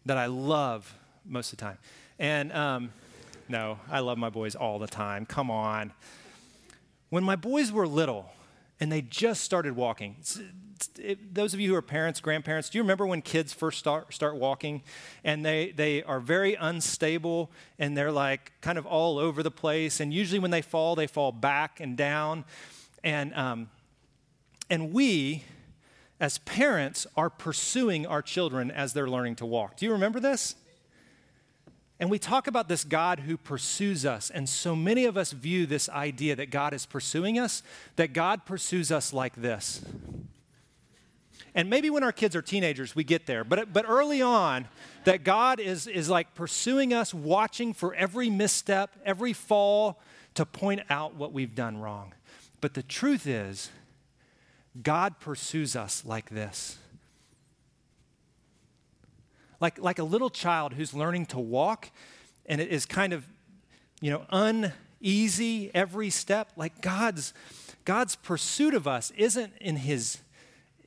that 0.06 0.16
I 0.16 0.26
love 0.26 0.94
most 1.25 1.52
of 1.52 1.59
the 1.59 1.64
time. 1.64 1.78
And 2.18 2.52
um, 2.52 2.92
no, 3.49 3.78
I 3.90 4.00
love 4.00 4.18
my 4.18 4.30
boys 4.30 4.54
all 4.54 4.78
the 4.78 4.87
time. 4.87 5.26
Come 5.26 5.50
on. 5.50 5.92
When 7.11 7.23
my 7.23 7.37
boys 7.37 7.71
were 7.71 7.87
little 7.87 8.32
and 8.80 8.90
they 8.90 9.02
just 9.02 9.44
started 9.44 9.76
walking, 9.76 10.16
it, 10.99 11.35
those 11.35 11.54
of 11.54 11.61
you 11.61 11.68
who 11.68 11.75
are 11.76 11.82
parents, 11.82 12.21
grandparents, 12.21 12.71
do 12.71 12.78
you 12.78 12.82
remember 12.82 13.06
when 13.06 13.23
kids 13.23 13.52
first 13.52 13.78
start, 13.78 14.12
start 14.12 14.37
walking 14.37 14.82
and 15.23 15.44
they, 15.44 15.71
they 15.71 16.02
are 16.02 16.18
very 16.18 16.54
unstable 16.54 17.50
and 17.78 17.97
they're 17.97 18.11
like 18.11 18.52
kind 18.61 18.78
of 18.78 18.87
all 18.87 19.18
over 19.18 19.42
the 19.42 19.50
place? 19.50 20.00
And 20.00 20.12
usually 20.12 20.40
when 20.40 20.50
they 20.50 20.62
fall, 20.62 20.97
they 20.97 21.06
fall 21.06 21.30
back 21.30 21.78
and 21.78 21.97
down. 21.97 22.44
And, 23.04 23.32
um, 23.35 23.71
and 24.71 24.92
we, 24.92 25.44
as 26.22 26.38
parents, 26.38 27.04
are 27.16 27.28
pursuing 27.28 28.06
our 28.06 28.22
children 28.22 28.70
as 28.70 28.92
they're 28.92 29.10
learning 29.10 29.34
to 29.34 29.44
walk. 29.44 29.76
Do 29.76 29.84
you 29.84 29.92
remember 29.92 30.20
this? 30.20 30.54
And 31.98 32.08
we 32.10 32.18
talk 32.20 32.46
about 32.46 32.68
this 32.68 32.84
God 32.84 33.18
who 33.20 33.36
pursues 33.36 34.06
us. 34.06 34.30
And 34.30 34.48
so 34.48 34.76
many 34.76 35.04
of 35.04 35.16
us 35.16 35.32
view 35.32 35.66
this 35.66 35.88
idea 35.88 36.36
that 36.36 36.50
God 36.50 36.74
is 36.74 36.86
pursuing 36.86 37.40
us, 37.40 37.64
that 37.96 38.12
God 38.12 38.46
pursues 38.46 38.92
us 38.92 39.12
like 39.12 39.34
this. 39.34 39.84
And 41.56 41.68
maybe 41.68 41.90
when 41.90 42.04
our 42.04 42.12
kids 42.12 42.36
are 42.36 42.42
teenagers, 42.42 42.94
we 42.94 43.02
get 43.02 43.26
there. 43.26 43.42
But, 43.42 43.72
but 43.72 43.84
early 43.88 44.22
on, 44.22 44.68
that 45.04 45.24
God 45.24 45.58
is, 45.58 45.88
is 45.88 46.08
like 46.08 46.36
pursuing 46.36 46.94
us, 46.94 47.12
watching 47.12 47.72
for 47.72 47.94
every 47.96 48.30
misstep, 48.30 48.94
every 49.04 49.32
fall 49.32 50.00
to 50.34 50.46
point 50.46 50.82
out 50.88 51.16
what 51.16 51.32
we've 51.32 51.56
done 51.56 51.78
wrong. 51.78 52.14
But 52.60 52.74
the 52.74 52.82
truth 52.84 53.26
is, 53.26 53.70
God 54.80 55.20
pursues 55.20 55.76
us 55.76 56.04
like 56.04 56.30
this 56.30 56.78
like, 59.62 59.78
like 59.78 60.00
a 60.00 60.04
little 60.04 60.28
child 60.28 60.74
who's 60.74 60.92
learning 60.92 61.26
to 61.26 61.38
walk 61.38 61.90
and 62.46 62.60
it 62.60 62.68
is 62.68 62.84
kind 62.84 63.12
of, 63.12 63.24
you 64.00 64.10
know, 64.10 64.26
uneasy 64.30 65.70
every 65.72 66.10
step. 66.10 66.50
Like 66.56 66.82
God's, 66.82 67.32
God's 67.84 68.16
pursuit 68.16 68.74
of 68.74 68.88
us 68.88 69.12
isn't 69.16 69.52
in 69.60 69.76
his, 69.76 70.18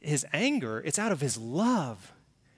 his 0.02 0.26
anger, 0.34 0.84
it's 0.86 1.00
out 1.00 1.14
of 1.14 1.22
his 1.22 1.38
love. 1.38 2.12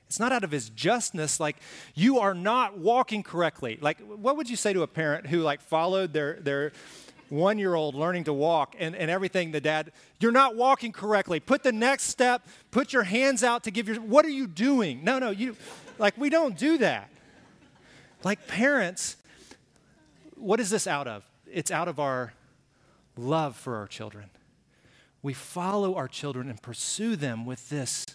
It's 0.08 0.20
not 0.20 0.32
out 0.32 0.44
of 0.46 0.52
his 0.52 0.70
justness, 0.70 1.40
like 1.40 1.58
you 1.94 2.20
are 2.20 2.34
not 2.34 2.78
walking 2.78 3.24
correctly. 3.24 3.78
Like, 3.80 4.00
what 4.00 4.38
would 4.38 4.50
you 4.50 4.56
say 4.56 4.72
to 4.72 4.82
a 4.82 4.88
parent 4.88 5.28
who 5.28 5.42
like 5.42 5.60
followed 5.60 6.14
their 6.14 6.40
their 6.40 6.72
one 7.30 7.58
year 7.58 7.76
old 7.76 7.96
learning 7.96 8.26
to 8.26 8.34
walk 8.34 8.76
and, 8.80 8.96
and 8.96 9.12
everything, 9.12 9.52
the 9.52 9.62
dad, 9.62 9.92
you're 10.20 10.32
not 10.32 10.56
walking 10.56 10.92
correctly. 10.92 11.40
Put 11.40 11.64
the 11.64 11.72
next 11.72 12.04
step, 12.04 12.46
put 12.72 12.94
your 12.94 13.04
hands 13.04 13.44
out 13.44 13.64
to 13.64 13.72
give 13.72 13.88
your 13.88 13.98
what 13.98 14.26
are 14.26 14.30
you 14.30 14.48
doing? 14.48 15.04
No, 15.04 15.20
no, 15.20 15.30
you 15.30 15.56
like, 15.98 16.18
we 16.18 16.30
don't 16.30 16.58
do 16.58 16.78
that. 16.80 17.10
Like 18.24 18.48
parents, 18.48 19.18
what 20.36 20.60
is 20.60 20.70
this 20.70 20.88
out 20.88 21.08
of? 21.08 21.24
It's 21.52 21.72
out 21.72 21.88
of 21.88 22.00
our 22.00 22.34
love 23.16 23.56
for 23.56 23.76
our 23.78 23.88
children. 23.88 24.30
We 25.22 25.34
follow 25.34 25.96
our 25.96 26.08
children 26.08 26.50
and 26.50 26.62
pursue 26.62 27.16
them 27.16 27.46
with 27.46 27.70
this, 27.70 28.06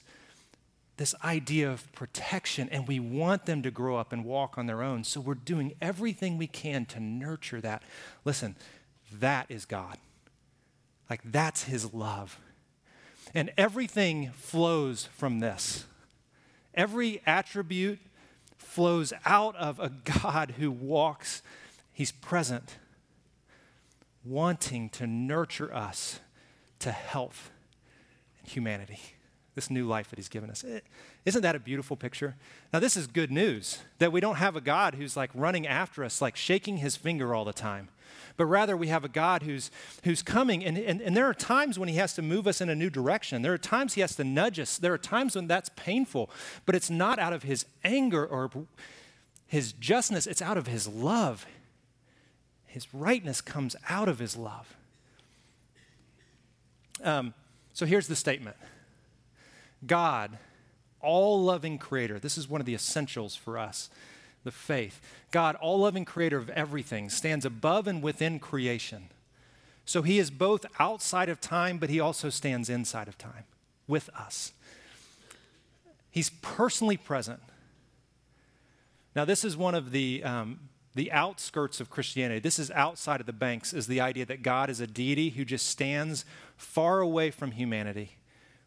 this 0.97 1.15
idea 1.25 1.71
of 1.71 1.91
protection, 1.93 2.69
and 2.71 2.87
we 2.87 3.01
want 3.01 3.47
them 3.47 3.63
to 3.63 3.71
grow 3.71 3.97
up 3.97 4.13
and 4.13 4.25
walk 4.25 4.57
on 4.57 4.67
their 4.67 4.83
own. 4.83 5.05
So 5.05 5.21
we're 5.21 5.35
doing 5.35 5.75
everything 5.81 6.39
we 6.39 6.47
can 6.47 6.87
to 6.87 7.01
nurture 7.01 7.61
that. 7.61 7.83
Listen, 8.25 8.57
that 9.21 9.47
is 9.49 9.65
God. 9.65 9.99
Like, 11.09 11.21
that's 11.25 11.65
His 11.65 11.93
love. 11.93 12.39
And 13.35 13.53
everything 13.57 14.31
flows 14.33 15.09
from 15.17 15.41
this. 15.41 15.85
Every 16.75 17.21
attribute 17.27 17.99
flows 18.57 19.13
out 19.25 19.55
of 19.57 19.79
a 19.79 19.91
God 20.23 20.55
who 20.59 20.71
walks, 20.71 21.43
He's 21.93 22.13
present, 22.13 22.79
wanting 24.25 24.89
to 24.91 25.07
nurture 25.07 25.73
us 25.75 26.21
to 26.79 26.93
health 26.93 27.51
and 28.41 28.49
humanity, 28.49 29.01
this 29.55 29.71
new 29.71 29.87
life 29.87 30.09
that 30.11 30.19
He's 30.19 30.29
given 30.29 30.51
us. 30.51 30.65
Isn't 31.25 31.43
that 31.43 31.55
a 31.55 31.61
beautiful 31.61 31.97
picture? 31.97 32.37
Now, 32.73 32.81
this 32.81 32.97
is 32.97 33.07
good 33.07 33.31
news 33.31 33.79
that 33.99 34.13
we 34.13 34.21
don't 34.21 34.37
have 34.37 34.57
a 34.57 34.61
God 34.61 34.95
who's 34.95 35.17
like 35.17 35.31
running 35.35 35.67
after 35.67 36.03
us, 36.03 36.23
like 36.23 36.37
shaking 36.37 36.79
his 36.79 36.97
finger 36.97 37.35
all 37.35 37.45
the 37.45 37.53
time 37.53 37.89
but 38.37 38.47
rather 38.47 38.77
we 38.77 38.89
have 38.89 39.05
a 39.05 39.09
God 39.09 39.43
who's, 39.43 39.71
who's 40.05 40.23
coming. 40.23 40.65
And, 40.65 40.79
and, 40.79 41.01
and 41.01 41.17
there 41.17 41.27
are 41.27 41.35
times 41.35 41.79
when 41.79 41.89
he 41.89 41.97
has 41.97 42.15
to 42.15 42.23
move 42.23 42.47
us 42.47 42.61
in 42.61 42.69
a 42.69 42.75
new 42.75 42.91
direction. 42.91 43.43
There 43.43 43.53
are 43.53 43.59
times 43.59 43.95
he 43.95 44.01
has 44.01 44.17
to 44.17 44.25
nudge 44.25 44.59
us. 44.59 44.79
There 44.79 44.93
are 44.93 44.99
times 44.99 45.37
when 45.37 45.47
that's 45.47 45.71
painful, 45.77 46.31
but 46.67 46.75
it's 46.75 46.91
not 46.91 47.19
out 47.19 47.33
of 47.33 47.43
his 47.43 47.67
anger 47.85 48.27
or 48.27 48.51
his 49.47 49.73
justness, 49.75 50.27
it's 50.27 50.41
out 50.41 50.57
of 50.57 50.67
his 50.67 50.89
love. 50.89 51.47
His 52.67 52.93
rightness 52.95 53.43
comes 53.43 53.77
out 53.89 54.09
of 54.09 54.19
his 54.19 54.35
love. 54.35 54.75
Um, 57.03 57.35
so 57.75 57.85
here's 57.85 58.07
the 58.07 58.17
statement 58.17 58.57
God, 59.87 60.39
all 61.01 61.43
loving 61.43 61.77
creator, 61.77 62.19
this 62.19 62.39
is 62.39 62.49
one 62.49 62.61
of 62.61 62.67
the 62.67 62.75
essentials 62.75 63.37
for 63.37 63.59
us 63.59 63.91
the 64.45 64.51
faith. 64.51 65.01
God, 65.31 65.57
all 65.57 65.81
loving 65.81 66.05
creator 66.05 66.39
of 66.39 66.51
everything, 66.51 67.09
stands 67.11 67.45
above 67.45 67.87
and 67.87 68.03
within 68.03 68.39
creation. 68.39 69.09
So 69.85 70.03
he 70.03 70.19
is 70.19 70.31
both 70.31 70.65
outside 70.79 71.29
of 71.29 71.41
time, 71.41 71.79
but 71.79 71.91
he 71.91 72.01
also 72.01 72.31
stands 72.31 72.69
inside 72.69 73.09
of 73.09 73.19
time 73.19 73.45
with 73.87 74.09
us. 74.11 74.53
He's 76.11 76.31
personally 76.31 76.97
present. 76.97 77.41
Now, 79.15 79.25
this 79.25 79.45
is 79.45 79.57
one 79.57 79.75
of 79.75 79.91
the, 79.91 80.23
um, 80.25 80.61
the 80.95 81.11
outskirts 81.13 81.81
of 81.81 81.91
Christianity. 81.91 82.41
This 82.41 82.59
is 82.59 82.71
outside 82.71 83.21
of 83.21 83.27
the 83.27 83.33
banks, 83.33 83.73
is 83.73 83.87
the 83.87 84.01
idea 84.01 84.25
that 84.27 84.43
God 84.43 84.71
is 84.71 84.81
a 84.81 84.87
deity 84.87 85.31
who 85.31 85.45
just 85.45 85.67
stands 85.67 86.25
far 86.57 87.01
away 87.01 87.31
from 87.31 87.53
humanity 87.53 88.17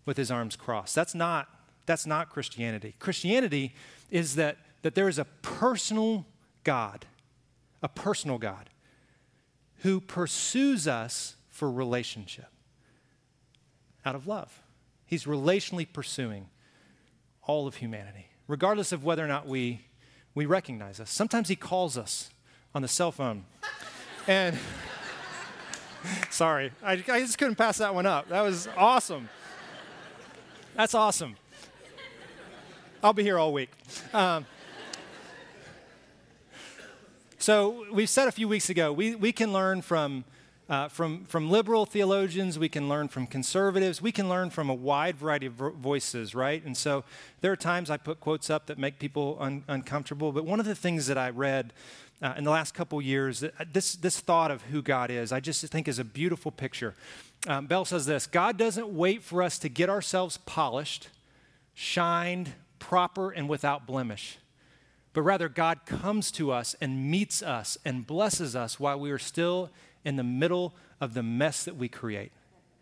with 0.05 0.17
his 0.17 0.29
arms 0.29 0.55
crossed. 0.55 0.95
That's 0.95 1.15
not, 1.15 1.47
that's 1.85 2.05
not 2.05 2.29
Christianity. 2.29 2.95
Christianity 2.99 3.73
is 4.11 4.35
that 4.35 4.57
that 4.86 4.93
there 4.93 5.10
is 5.10 5.17
a 5.17 5.26
personal 5.41 6.28
God, 6.63 7.08
a 7.82 7.89
personal 7.89 8.38
God, 8.38 8.69
who 9.78 10.00
pursues 10.00 10.88
us 10.88 11.38
for 11.50 11.71
relationship 11.71 12.52
out 14.06 14.13
of 14.13 14.28
love. 14.28 14.62
He's 15.08 15.26
relationally 15.26 15.91
pursuing 15.91 16.50
all 17.48 17.65
of 17.65 17.78
humanity, 17.78 18.28
regardless 18.48 18.91
of 18.91 19.04
whether 19.04 19.26
or 19.26 19.28
not 19.28 19.48
we, 19.48 19.82
we 20.36 20.45
recognize 20.45 21.00
us. 21.00 21.10
Sometimes 21.10 21.50
He 21.50 21.56
calls 21.56 21.98
us 21.98 22.30
on 22.76 22.84
the 22.84 22.88
cell 22.88 23.12
phone. 23.12 23.45
and 24.28 24.56
sorry, 26.30 26.71
I, 26.84 26.91
I 26.91 27.21
just 27.21 27.39
couldn't 27.39 27.56
pass 27.56 27.80
that 27.80 27.95
one 27.95 28.06
up. 28.06 28.30
That 28.30 28.41
was 28.41 28.69
awesome. 28.78 29.30
That's 30.76 30.93
awesome. 30.93 31.38
I'll 33.02 33.13
be 33.13 33.24
here 33.24 33.39
all 33.39 33.52
week. 33.52 33.71
Um, 34.13 34.45
so 37.45 37.86
we 37.91 38.08
said 38.08 38.27
a 38.27 38.31
few 38.31 38.47
weeks 38.47 38.71
ago, 38.71 38.91
we, 38.91 39.13
we 39.13 39.31
can 39.31 39.53
learn 39.53 39.84
from, 39.84 40.23
uh, 40.67 40.88
from, 40.88 41.25
from 41.25 41.51
liberal 41.51 41.86
theologians, 41.86 42.58
we 42.58 42.69
can 42.69 42.89
learn 42.89 43.08
from 43.08 43.27
conservatives, 43.27 44.01
we 44.01 44.12
can 44.12 44.27
learn 44.27 44.49
from 44.49 44.67
a 44.67 44.73
wide 44.73 45.15
variety 45.15 45.45
of 45.45 45.53
voices, 45.53 46.34
right? 46.34 46.65
And 46.65 46.75
so 46.75 47.03
there 47.41 47.51
are 47.51 47.55
times 47.55 47.91
I 47.91 47.97
put 47.97 48.19
quotes 48.19 48.49
up 48.49 48.65
that 48.65 48.79
make 48.79 48.97
people 48.97 49.38
un- 49.39 49.63
uncomfortable, 49.67 50.31
but 50.31 50.43
one 50.43 50.60
of 50.60 50.65
the 50.65 50.73
things 50.73 51.05
that 51.05 51.19
I 51.19 51.29
read 51.29 51.71
uh, 52.19 52.34
in 52.36 52.45
the 52.45 52.49
last 52.49 52.73
couple 52.73 52.99
years, 52.99 53.43
uh, 53.43 53.51
this, 53.71 53.95
this 53.95 54.19
thought 54.19 54.49
of 54.49 54.63
who 54.63 54.81
God 54.81 55.12
is, 55.12 55.31
I 55.31 55.39
just 55.39 55.63
think 55.67 55.88
is 55.88 55.99
a 55.99 56.03
beautiful 56.03 56.49
picture. 56.49 56.95
Um, 57.45 57.67
Bell 57.67 57.86
says 57.86 58.08
this 58.08 58.25
God 58.25 58.58
doesn't 58.58 58.89
wait 58.89 59.21
for 59.21 59.43
us 59.43 59.60
to 59.60 59.69
get 59.69 59.88
ourselves 59.88 60.39
polished, 60.47 61.10
shined, 61.75 62.53
proper, 62.79 63.29
and 63.29 63.47
without 63.47 63.86
blemish 63.86 64.39
but 65.15 65.21
rather 65.21 65.47
God 65.47 65.86
comes 65.86 66.30
to 66.32 66.51
us 66.51 66.75
and 66.82 67.10
meets 67.10 67.41
us 67.41 67.78
and 67.86 68.06
blesses 68.06 68.54
us 68.54 68.82
while 68.82 68.99
we 68.99 69.12
are 69.12 69.17
still 69.17 69.71
in 70.04 70.17
the 70.17 70.23
middle 70.25 70.75
of 70.99 71.13
the 71.13 71.23
mess 71.23 71.63
that 71.63 71.78
we 71.78 71.88
create. 71.88 72.34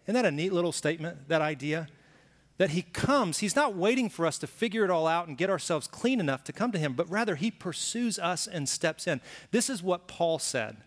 Isn't 0.06 0.16
that 0.16 0.26
a 0.26 0.32
neat 0.32 0.52
little 0.52 0.72
statement, 0.72 1.30
that 1.30 1.44
idea? 1.44 1.88
That 2.58 2.72
He 2.72 2.82
comes, 2.82 3.38
He's 3.38 3.56
not 3.56 3.76
waiting 3.76 4.10
for 4.10 4.26
us 4.26 4.40
to 4.40 4.48
figure 4.48 4.84
it 4.84 4.90
all 4.90 5.06
out 5.06 5.28
and 5.28 5.38
get 5.38 5.52
ourselves 5.52 5.86
clean 5.86 6.20
enough 6.20 6.44
to 6.46 6.52
come 6.52 6.72
to 6.72 6.80
Him, 6.80 6.94
but 6.94 7.08
rather 7.08 7.36
He 7.36 7.52
pursues 7.52 8.18
us 8.18 8.48
and 8.48 8.68
steps 8.68 9.06
in. 9.06 9.22
This 9.52 9.70
is 9.70 9.84
what 9.84 10.08
Paul 10.08 10.40
said 10.40 10.78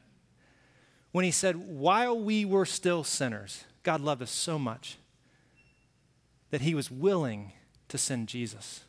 when 1.12 1.24
he 1.24 1.30
said, 1.30 1.56
While 1.56 2.18
we 2.18 2.44
were 2.44 2.66
still 2.66 3.04
sinners, 3.04 3.64
God 3.84 4.00
loved 4.00 4.20
us 4.20 4.32
so 4.32 4.58
much 4.58 4.98
that 6.50 6.62
he 6.62 6.74
was 6.74 6.90
willing 6.90 7.52
to 7.88 7.98
send 7.98 8.26
Jesus 8.26 8.82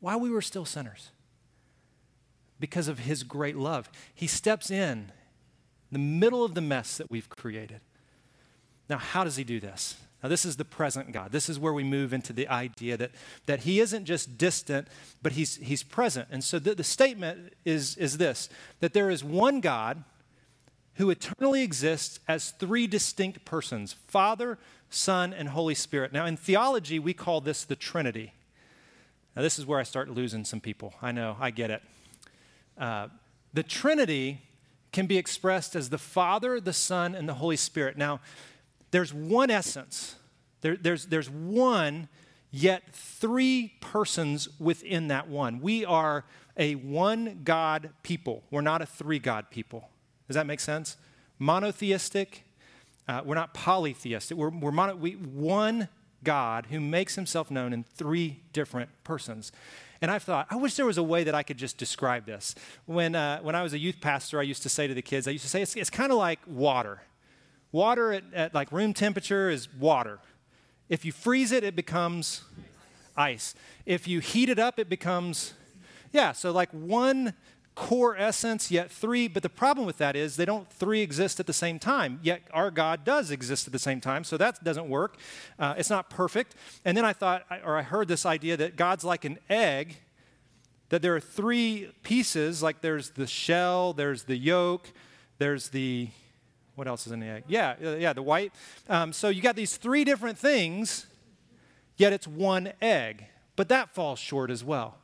while 0.00 0.18
we 0.18 0.28
were 0.28 0.42
still 0.42 0.64
sinners 0.64 1.10
because 2.60 2.88
of 2.88 3.00
his 3.00 3.22
great 3.22 3.56
love. 3.56 3.90
He 4.14 4.26
steps 4.26 4.70
in 4.70 5.10
the 5.90 5.98
middle 5.98 6.44
of 6.44 6.54
the 6.54 6.60
mess 6.60 6.98
that 6.98 7.10
we've 7.10 7.28
created. 7.28 7.80
Now, 8.88 8.98
how 8.98 9.24
does 9.24 9.36
he 9.36 9.44
do 9.44 9.58
this? 9.58 9.96
Now, 10.22 10.28
this 10.28 10.44
is 10.44 10.56
the 10.56 10.64
present 10.64 11.12
God. 11.12 11.32
This 11.32 11.48
is 11.48 11.58
where 11.58 11.72
we 11.72 11.82
move 11.82 12.12
into 12.12 12.32
the 12.32 12.46
idea 12.48 12.96
that, 12.98 13.12
that 13.46 13.60
he 13.60 13.80
isn't 13.80 14.04
just 14.04 14.36
distant, 14.36 14.88
but 15.22 15.32
he's, 15.32 15.56
he's 15.56 15.82
present. 15.82 16.28
And 16.30 16.44
so 16.44 16.58
the, 16.58 16.74
the 16.74 16.84
statement 16.84 17.54
is, 17.64 17.96
is 17.96 18.18
this 18.18 18.50
that 18.80 18.92
there 18.92 19.08
is 19.08 19.24
one 19.24 19.60
God 19.60 20.04
who 20.94 21.08
eternally 21.08 21.62
exists 21.62 22.20
as 22.28 22.50
three 22.50 22.86
distinct 22.86 23.46
persons 23.46 23.94
Father, 24.08 24.58
Son, 24.90 25.32
and 25.32 25.48
Holy 25.48 25.74
Spirit. 25.74 26.12
Now, 26.12 26.26
in 26.26 26.36
theology, 26.36 26.98
we 26.98 27.14
call 27.14 27.40
this 27.40 27.64
the 27.64 27.76
Trinity. 27.76 28.34
Now, 29.34 29.42
this 29.42 29.58
is 29.58 29.64
where 29.64 29.78
I 29.78 29.84
start 29.84 30.10
losing 30.10 30.44
some 30.44 30.60
people. 30.60 30.92
I 31.00 31.12
know, 31.12 31.36
I 31.40 31.50
get 31.50 31.70
it. 31.70 31.82
Uh, 32.78 33.08
the 33.52 33.62
Trinity 33.62 34.42
can 34.92 35.06
be 35.06 35.18
expressed 35.18 35.76
as 35.76 35.90
the 35.90 35.98
Father, 35.98 36.60
the 36.60 36.72
Son, 36.72 37.14
and 37.14 37.28
the 37.28 37.34
Holy 37.34 37.56
Spirit. 37.56 37.96
Now, 37.96 38.20
there's 38.90 39.14
one 39.14 39.50
essence, 39.50 40.16
there, 40.62 40.76
there's, 40.76 41.06
there's 41.06 41.30
one, 41.30 42.08
yet 42.50 42.82
three 42.92 43.74
persons 43.80 44.48
within 44.58 45.08
that 45.08 45.28
one. 45.28 45.60
We 45.60 45.84
are 45.84 46.24
a 46.56 46.74
one 46.74 47.40
God 47.44 47.90
people, 48.02 48.42
we're 48.50 48.60
not 48.60 48.82
a 48.82 48.86
three 48.86 49.18
God 49.18 49.50
people. 49.50 49.88
Does 50.26 50.34
that 50.34 50.46
make 50.46 50.60
sense? 50.60 50.96
Monotheistic, 51.38 52.44
uh, 53.08 53.22
we're 53.24 53.34
not 53.34 53.54
polytheistic. 53.54 54.36
We're, 54.36 54.50
we're 54.50 54.70
mono, 54.70 54.94
we, 54.94 55.12
one 55.12 55.88
God 56.22 56.66
who 56.70 56.80
makes 56.80 57.14
himself 57.14 57.50
known 57.50 57.72
in 57.72 57.82
three 57.82 58.40
different 58.52 58.90
persons. 59.04 59.52
And 60.02 60.10
I've 60.10 60.22
thought, 60.22 60.46
I 60.50 60.56
wish 60.56 60.76
there 60.76 60.86
was 60.86 60.96
a 60.96 61.02
way 61.02 61.24
that 61.24 61.34
I 61.34 61.42
could 61.42 61.58
just 61.58 61.76
describe 61.76 62.24
this. 62.24 62.54
When, 62.86 63.14
uh, 63.14 63.40
when 63.40 63.54
I 63.54 63.62
was 63.62 63.74
a 63.74 63.78
youth 63.78 64.00
pastor, 64.00 64.40
I 64.40 64.44
used 64.44 64.62
to 64.62 64.70
say 64.70 64.86
to 64.86 64.94
the 64.94 65.02
kids, 65.02 65.28
I 65.28 65.32
used 65.32 65.44
to 65.44 65.50
say, 65.50 65.60
it's, 65.60 65.76
it's 65.76 65.90
kind 65.90 66.10
of 66.10 66.16
like 66.16 66.40
water. 66.46 67.02
Water 67.70 68.12
at, 68.12 68.24
at 68.32 68.54
like 68.54 68.72
room 68.72 68.94
temperature 68.94 69.50
is 69.50 69.72
water. 69.74 70.18
If 70.88 71.04
you 71.04 71.12
freeze 71.12 71.52
it, 71.52 71.64
it 71.64 71.76
becomes 71.76 72.42
ice. 73.16 73.54
If 73.84 74.08
you 74.08 74.20
heat 74.20 74.48
it 74.48 74.58
up, 74.58 74.78
it 74.78 74.88
becomes, 74.88 75.52
yeah, 76.12 76.32
so 76.32 76.50
like 76.50 76.70
one 76.70 77.34
core 77.74 78.16
essence, 78.16 78.70
yet 78.70 78.90
three. 78.90 79.28
But 79.28 79.42
the 79.42 79.48
problem 79.48 79.86
with 79.86 79.98
that 79.98 80.16
is 80.16 80.36
they 80.36 80.44
don't 80.44 80.70
three 80.70 81.00
exist 81.00 81.40
at 81.40 81.46
the 81.46 81.52
same 81.52 81.78
time. 81.78 82.20
Yet 82.22 82.42
our 82.52 82.70
God 82.70 83.04
does 83.04 83.30
exist 83.30 83.66
at 83.66 83.72
the 83.72 83.78
same 83.78 84.00
time, 84.00 84.24
so 84.24 84.36
that 84.36 84.62
doesn't 84.62 84.88
work. 84.88 85.16
Uh, 85.58 85.74
it's 85.76 85.90
not 85.90 86.10
perfect. 86.10 86.54
And 86.84 86.96
then 86.96 87.04
I 87.04 87.12
thought, 87.12 87.46
or 87.64 87.76
I 87.76 87.82
heard 87.82 88.08
this 88.08 88.26
idea 88.26 88.56
that 88.56 88.76
God's 88.76 89.04
like 89.04 89.24
an 89.24 89.38
egg, 89.48 89.96
that 90.90 91.02
there 91.02 91.14
are 91.14 91.20
three 91.20 91.90
pieces, 92.02 92.62
like 92.62 92.80
there's 92.80 93.10
the 93.10 93.26
shell, 93.26 93.92
there's 93.92 94.24
the 94.24 94.36
yolk, 94.36 94.88
there's 95.38 95.68
the 95.68 96.08
what 96.80 96.88
else 96.88 97.06
is 97.06 97.12
in 97.12 97.20
the 97.20 97.26
egg? 97.26 97.44
Yeah, 97.46 97.74
uh, 97.84 97.90
yeah, 97.96 98.14
the 98.14 98.22
white. 98.22 98.54
Um, 98.88 99.12
so 99.12 99.28
you 99.28 99.42
got 99.42 99.54
these 99.54 99.76
three 99.76 100.02
different 100.02 100.38
things, 100.38 101.06
yet 101.98 102.14
it's 102.14 102.26
one 102.26 102.72
egg. 102.80 103.26
But 103.54 103.68
that 103.68 103.90
falls 103.90 104.18
short 104.18 104.50
as 104.50 104.64
well. 104.64 104.96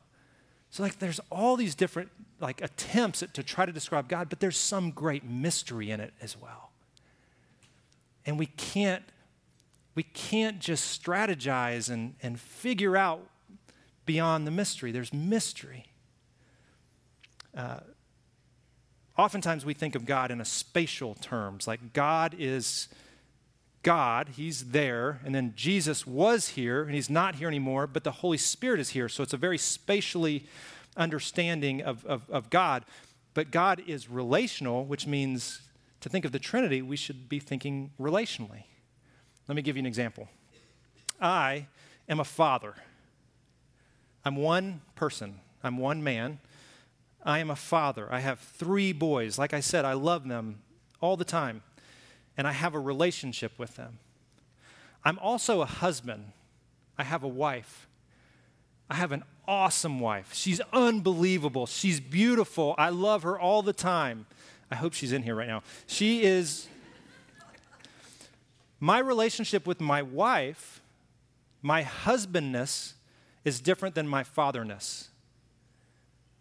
So 0.69 0.83
like 0.83 0.99
there's 0.99 1.19
all 1.31 1.55
these 1.55 1.75
different 1.75 2.09
like 2.39 2.61
attempts 2.61 3.23
at, 3.23 3.33
to 3.35 3.43
try 3.43 3.65
to 3.65 3.71
describe 3.71 4.07
God, 4.07 4.29
but 4.29 4.39
there's 4.39 4.57
some 4.57 4.91
great 4.91 5.23
mystery 5.23 5.91
in 5.91 5.99
it 5.99 6.13
as 6.21 6.37
well. 6.39 6.71
And 8.25 8.37
we 8.37 8.45
can't 8.45 9.03
we 9.95 10.03
can't 10.03 10.59
just 10.59 11.01
strategize 11.01 11.89
and, 11.89 12.13
and 12.21 12.39
figure 12.39 12.95
out 12.95 13.27
beyond 14.05 14.45
the 14.45 14.51
mystery. 14.51 14.91
There's 14.91 15.11
mystery. 15.11 15.85
Uh, 17.55 17.79
oftentimes 19.17 19.65
we 19.65 19.73
think 19.73 19.95
of 19.95 20.05
God 20.05 20.29
in 20.29 20.39
a 20.39 20.45
spatial 20.45 21.15
terms, 21.15 21.65
like 21.65 21.93
God 21.93 22.35
is 22.37 22.89
God, 23.83 24.29
He's 24.35 24.71
there, 24.71 25.19
and 25.23 25.33
then 25.33 25.53
Jesus 25.55 26.05
was 26.05 26.49
here, 26.49 26.83
and 26.83 26.93
He's 26.93 27.09
not 27.09 27.35
here 27.35 27.47
anymore, 27.47 27.87
but 27.87 28.03
the 28.03 28.11
Holy 28.11 28.37
Spirit 28.37 28.79
is 28.79 28.89
here. 28.89 29.07
So 29.09 29.23
it's 29.23 29.33
a 29.33 29.37
very 29.37 29.57
spatially 29.57 30.45
understanding 30.95 31.81
of, 31.81 32.05
of, 32.05 32.29
of 32.29 32.49
God. 32.49 32.85
But 33.33 33.51
God 33.51 33.81
is 33.87 34.09
relational, 34.09 34.85
which 34.85 35.05
means 35.07 35.61
to 36.01 36.09
think 36.09 36.25
of 36.25 36.31
the 36.31 36.39
Trinity, 36.39 36.81
we 36.81 36.95
should 36.95 37.29
be 37.29 37.39
thinking 37.39 37.91
relationally. 37.99 38.63
Let 39.47 39.55
me 39.55 39.61
give 39.61 39.75
you 39.75 39.81
an 39.81 39.85
example. 39.85 40.27
I 41.19 41.67
am 42.09 42.19
a 42.19 42.25
father. 42.25 42.75
I'm 44.25 44.35
one 44.35 44.81
person, 44.95 45.39
I'm 45.63 45.77
one 45.77 46.03
man, 46.03 46.39
I 47.23 47.39
am 47.39 47.49
a 47.49 47.55
father. 47.55 48.07
I 48.11 48.19
have 48.19 48.39
three 48.39 48.93
boys. 48.93 49.37
Like 49.37 49.53
I 49.53 49.59
said, 49.59 49.85
I 49.85 49.93
love 49.93 50.27
them 50.27 50.59
all 51.01 51.17
the 51.17 51.25
time, 51.25 51.63
and 52.37 52.47
I 52.47 52.51
have 52.51 52.75
a 52.75 52.79
relationship 52.79 53.57
with 53.57 53.75
them. 53.75 53.99
I'm 55.03 55.19
also 55.19 55.61
a 55.61 55.65
husband. 55.65 56.31
I 56.97 57.03
have 57.03 57.23
a 57.23 57.27
wife. 57.27 57.87
I 58.89 58.95
have 58.95 59.11
an 59.11 59.23
awesome 59.47 59.99
wife. 59.99 60.33
She's 60.33 60.61
unbelievable. 60.71 61.65
She's 61.65 61.99
beautiful. 61.99 62.75
I 62.77 62.89
love 62.89 63.23
her 63.23 63.39
all 63.39 63.61
the 63.61 63.73
time. 63.73 64.27
I 64.69 64.75
hope 64.75 64.93
she's 64.93 65.11
in 65.11 65.23
here 65.23 65.35
right 65.35 65.47
now. 65.47 65.63
She 65.87 66.23
is. 66.23 66.67
My 68.79 68.99
relationship 68.99 69.65
with 69.65 69.81
my 69.81 70.01
wife, 70.03 70.81
my 71.61 71.81
husbandness, 71.81 72.93
is 73.43 73.59
different 73.59 73.95
than 73.95 74.07
my 74.07 74.23
fatherness 74.23 75.09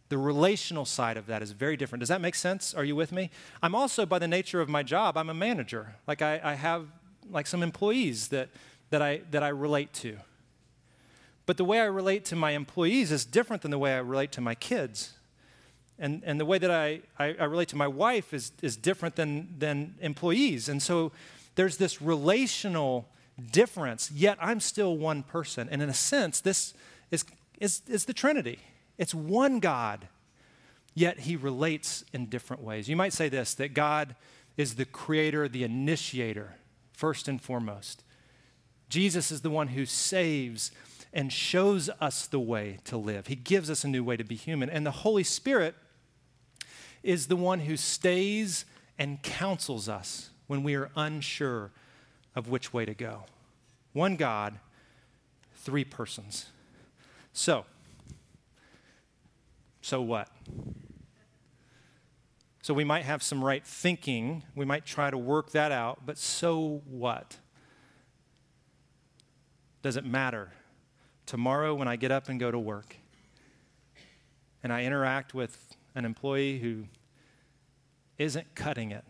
the 0.09 0.19
relational 0.19 0.85
side 0.85 1.17
of 1.17 1.27
that 1.27 1.43
is 1.43 1.51
very 1.53 1.77
different. 1.77 2.01
Does 2.01 2.09
that 2.09 2.21
make 2.21 2.35
sense? 2.35 2.75
Are 2.75 2.85
you 2.85 2.95
with 2.95 3.11
me? 3.13 3.31
I'm 3.63 3.75
also, 3.75 4.07
by 4.07 4.19
the 4.19 4.29
nature 4.29 4.61
of 4.61 4.69
my 4.69 4.83
job, 4.83 5.17
I'm 5.17 5.31
a 5.31 5.35
manager. 5.35 5.97
Like 6.07 6.23
I, 6.23 6.41
I 6.43 6.55
have 6.55 6.87
like 7.31 7.47
some 7.47 7.63
employees 7.63 8.29
that, 8.29 8.49
that, 8.91 9.03
I, 9.03 9.23
that 9.31 9.43
I 9.43 9.49
relate 9.49 9.93
to. 9.95 10.17
But 11.45 11.57
the 11.57 11.65
way 11.65 11.81
I 11.81 11.85
relate 11.85 12.25
to 12.27 12.37
my 12.37 12.53
employees 12.53 13.11
is 13.11 13.25
different 13.25 13.63
than 13.63 13.71
the 13.71 13.79
way 13.79 13.95
I 13.95 13.99
relate 13.99 14.33
to 14.33 14.41
my 14.41 14.55
kids. 14.55 15.13
And, 15.99 16.23
and 16.25 16.39
the 16.39 16.45
way 16.45 16.59
that 16.59 16.71
I, 16.71 17.01
I, 17.19 17.35
I 17.39 17.45
relate 17.45 17.69
to 17.69 17.77
my 17.77 17.89
wife 17.89 18.35
is, 18.35 18.53
is 18.63 18.77
different 18.77 19.17
than, 19.17 19.55
than 19.59 19.95
employees. 20.01 20.69
And 20.69 20.83
so 20.83 21.13
there's 21.55 21.79
this 21.79 22.03
relational 22.03 23.09
difference, 23.51 24.11
yet 24.11 24.39
I'm 24.41 24.61
still 24.61 24.97
one 24.97 25.23
person. 25.23 25.69
And 25.71 25.83
in 25.83 25.89
a 25.89 25.95
sense, 25.95 26.41
this 26.41 26.75
is, 27.11 27.25
is, 27.61 27.83
is 27.89 28.05
the 28.05 28.13
Trinity. 28.13 28.61
It's 28.99 29.15
one 29.15 29.61
God, 29.61 30.09
yet 30.95 31.21
he 31.21 31.37
relates 31.37 32.05
in 32.13 32.27
different 32.27 32.63
ways. 32.63 32.89
You 32.89 32.97
might 32.97 33.13
say 33.13 33.29
this 33.29 33.55
that 33.55 33.75
God 33.75 34.15
is 34.57 34.77
the 34.77 34.85
creator, 34.85 35.49
the 35.49 35.65
initiator, 35.65 36.57
first 36.93 37.29
and 37.29 37.41
foremost. 37.41 38.03
Jesus 38.89 39.31
is 39.31 39.41
the 39.43 39.51
one 39.51 39.69
who 39.69 39.85
saves 39.85 40.71
and 41.13 41.33
shows 41.33 41.89
us 42.01 42.27
the 42.27 42.41
way 42.41 42.79
to 42.85 42.97
live. 42.97 43.27
He 43.27 43.35
gives 43.35 43.71
us 43.71 43.85
a 43.85 43.89
new 43.89 44.05
way 44.05 44.17
to 44.17 44.25
be 44.25 44.37
human. 44.37 44.71
And 44.71 44.85
the 44.87 44.91
Holy 44.91 45.25
Spirit 45.25 45.75
is 47.03 47.27
the 47.27 47.37
one 47.37 47.61
who 47.61 47.77
stays 47.77 48.65
and 48.99 49.23
counsels 49.23 49.89
us 49.89 50.31
when 50.47 50.63
we 50.63 50.75
are 50.75 50.91
unsure 50.97 51.73
of 52.35 52.49
which 52.49 52.73
way 52.73 52.85
to 52.85 52.95
go. 52.95 53.25
One 53.93 54.17
God, 54.17 54.59
three 55.55 55.85
persons. 55.85 56.47
So, 57.33 57.65
so 59.87 60.03
what? 60.03 60.29
So 62.61 62.75
we 62.75 62.83
might 62.83 63.05
have 63.05 63.23
some 63.23 63.45
right 63.45 63.65
thinking, 63.65 64.43
we 64.57 64.65
might 64.65 64.85
try 64.85 65.11
to 65.11 65.17
work 65.17 65.53
that 65.53 65.71
out, 65.71 66.01
but 66.05 66.19
so 66.19 66.83
what? 66.91 67.37
Does 69.83 69.97
it 69.97 70.05
matter? 70.05 70.51
Tomorrow, 71.25 71.77
when 71.77 71.87
I 71.87 71.95
get 71.95 72.11
up 72.11 72.29
and 72.29 72.41
go 72.41 72.51
to 72.51 72.59
work, 72.59 72.97
and 74.65 74.73
I 74.73 74.83
interact 74.83 75.35
with 75.35 75.77
an 75.95 76.05
employee 76.05 76.59
who 76.59 76.87
isn't 78.19 78.57
cutting 78.57 78.91
it, 78.91 79.05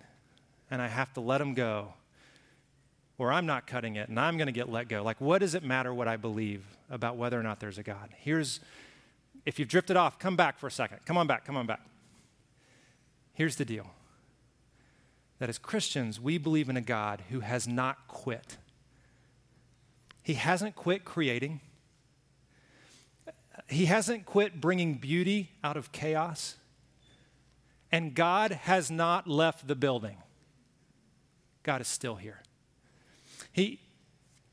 and 0.70 0.82
I 0.82 0.88
have 0.88 1.14
to 1.14 1.22
let 1.22 1.40
him 1.40 1.54
go, 1.54 1.94
or 3.16 3.32
I'm 3.32 3.46
not 3.46 3.66
cutting 3.66 3.96
it 3.96 4.10
and 4.10 4.20
I'm 4.20 4.36
going 4.36 4.46
to 4.48 4.52
get 4.52 4.68
let 4.68 4.88
go. 4.88 5.02
Like, 5.02 5.22
what 5.22 5.38
does 5.38 5.54
it 5.54 5.62
matter 5.62 5.94
what 5.94 6.06
I 6.06 6.18
believe 6.18 6.62
about 6.90 7.16
whether 7.16 7.40
or 7.40 7.42
not 7.42 7.60
there's 7.60 7.78
a 7.78 7.82
God? 7.82 8.10
Here's, 8.18 8.60
if 9.46 9.60
you've 9.60 9.68
drifted 9.68 9.96
off, 9.96 10.18
come 10.18 10.36
back 10.36 10.58
for 10.58 10.66
a 10.66 10.70
second. 10.70 10.98
Come 11.06 11.16
on 11.16 11.28
back, 11.28 11.44
come 11.44 11.56
on 11.56 11.66
back. 11.66 11.80
Here's 13.32 13.56
the 13.56 13.64
deal 13.64 13.86
that 15.38 15.48
as 15.48 15.58
Christians, 15.58 16.18
we 16.18 16.38
believe 16.38 16.68
in 16.68 16.76
a 16.76 16.82
God 16.82 17.22
who 17.28 17.40
has 17.40 17.68
not 17.68 18.08
quit. 18.08 18.56
He 20.22 20.34
hasn't 20.34 20.74
quit 20.74 21.04
creating, 21.04 21.60
He 23.68 23.86
hasn't 23.86 24.26
quit 24.26 24.60
bringing 24.60 24.94
beauty 24.94 25.50
out 25.62 25.76
of 25.76 25.92
chaos, 25.92 26.56
and 27.92 28.14
God 28.14 28.50
has 28.50 28.90
not 28.90 29.28
left 29.28 29.68
the 29.68 29.76
building. 29.76 30.16
God 31.62 31.80
is 31.80 31.88
still 31.88 32.16
here. 32.16 32.42
He, 33.52 33.80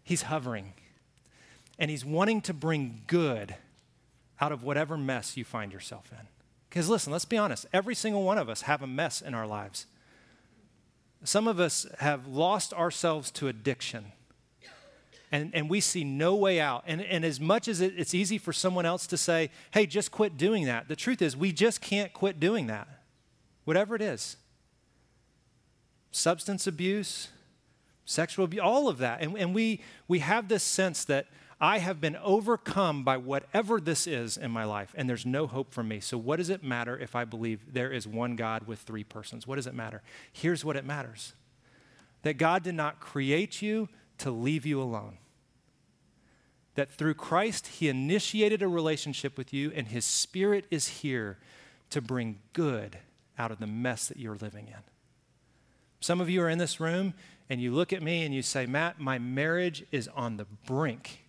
he's 0.03 0.23
hovering. 0.23 0.73
and 1.79 1.89
He's 1.89 2.05
wanting 2.05 2.41
to 2.41 2.53
bring 2.53 3.03
good 3.07 3.55
out 4.43 4.51
of 4.51 4.61
whatever 4.61 4.97
mess 4.97 5.37
you 5.37 5.45
find 5.45 5.71
yourself 5.71 6.11
in. 6.11 6.27
Because 6.69 6.89
listen, 6.89 7.13
let's 7.13 7.23
be 7.23 7.37
honest, 7.37 7.65
every 7.71 7.95
single 7.95 8.23
one 8.23 8.37
of 8.37 8.49
us 8.49 8.63
have 8.63 8.81
a 8.81 8.87
mess 8.87 9.21
in 9.21 9.33
our 9.33 9.47
lives. 9.47 9.85
Some 11.23 11.47
of 11.47 11.61
us 11.61 11.87
have 11.99 12.27
lost 12.27 12.73
ourselves 12.73 13.31
to 13.31 13.47
addiction. 13.47 14.11
And, 15.31 15.55
and 15.55 15.69
we 15.69 15.79
see 15.79 16.03
no 16.03 16.35
way 16.35 16.59
out. 16.59 16.83
And, 16.85 17.01
and 17.01 17.23
as 17.23 17.39
much 17.39 17.69
as 17.69 17.79
it, 17.79 17.93
it's 17.97 18.13
easy 18.13 18.37
for 18.37 18.51
someone 18.51 18.85
else 18.85 19.07
to 19.07 19.17
say, 19.17 19.49
hey, 19.71 19.85
just 19.85 20.11
quit 20.11 20.35
doing 20.37 20.65
that, 20.65 20.89
the 20.89 20.95
truth 20.95 21.21
is 21.21 21.37
we 21.37 21.53
just 21.53 21.79
can't 21.79 22.11
quit 22.11 22.39
doing 22.39 22.67
that, 22.67 22.87
whatever 23.63 23.95
it 23.95 24.01
is 24.01 24.35
substance 26.11 26.67
abuse, 26.67 27.29
sexual 28.05 28.45
abuse, 28.45 28.61
all 28.61 28.89
of 28.89 28.99
that. 28.99 29.21
And, 29.21 29.37
and 29.37 29.55
we, 29.55 29.81
we 30.07 30.19
have 30.19 30.49
this 30.49 30.63
sense 30.63 31.05
that 31.05 31.27
I 31.63 31.77
have 31.77 32.01
been 32.01 32.17
overcome 32.17 33.05
by 33.05 33.15
whatever 33.15 33.79
this 33.79 34.05
is 34.05 34.35
in 34.35 34.51
my 34.51 34.65
life, 34.65 34.93
and 34.97 35.07
there's 35.07 35.25
no 35.25 35.47
hope 35.47 35.73
for 35.73 35.81
me. 35.81 36.01
So, 36.01 36.17
what 36.17 36.35
does 36.35 36.49
it 36.49 36.61
matter 36.61 36.99
if 36.99 37.15
I 37.15 37.23
believe 37.23 37.71
there 37.71 37.89
is 37.89 38.05
one 38.05 38.35
God 38.35 38.67
with 38.67 38.79
three 38.79 39.05
persons? 39.05 39.47
What 39.47 39.55
does 39.55 39.65
it 39.65 39.73
matter? 39.73 40.01
Here's 40.33 40.65
what 40.65 40.75
it 40.75 40.83
matters 40.83 41.31
that 42.23 42.37
God 42.37 42.63
did 42.63 42.75
not 42.75 42.99
create 42.99 43.61
you 43.61 43.87
to 44.17 44.29
leave 44.29 44.65
you 44.65 44.81
alone. 44.81 45.19
That 46.75 46.91
through 46.91 47.13
Christ, 47.13 47.67
He 47.67 47.87
initiated 47.87 48.61
a 48.61 48.67
relationship 48.67 49.37
with 49.37 49.53
you, 49.53 49.71
and 49.73 49.87
His 49.87 50.03
Spirit 50.03 50.65
is 50.69 50.89
here 50.89 51.37
to 51.91 52.01
bring 52.01 52.39
good 52.51 52.97
out 53.39 53.51
of 53.51 53.59
the 53.59 53.67
mess 53.67 54.09
that 54.09 54.17
you're 54.17 54.35
living 54.35 54.67
in. 54.67 54.83
Some 56.01 56.19
of 56.19 56.29
you 56.29 56.41
are 56.41 56.49
in 56.49 56.57
this 56.57 56.81
room, 56.81 57.13
and 57.49 57.61
you 57.61 57.71
look 57.71 57.93
at 57.93 58.03
me 58.03 58.25
and 58.25 58.35
you 58.35 58.41
say, 58.41 58.65
Matt, 58.65 58.99
my 58.99 59.17
marriage 59.17 59.85
is 59.93 60.09
on 60.09 60.35
the 60.35 60.45
brink. 60.65 61.22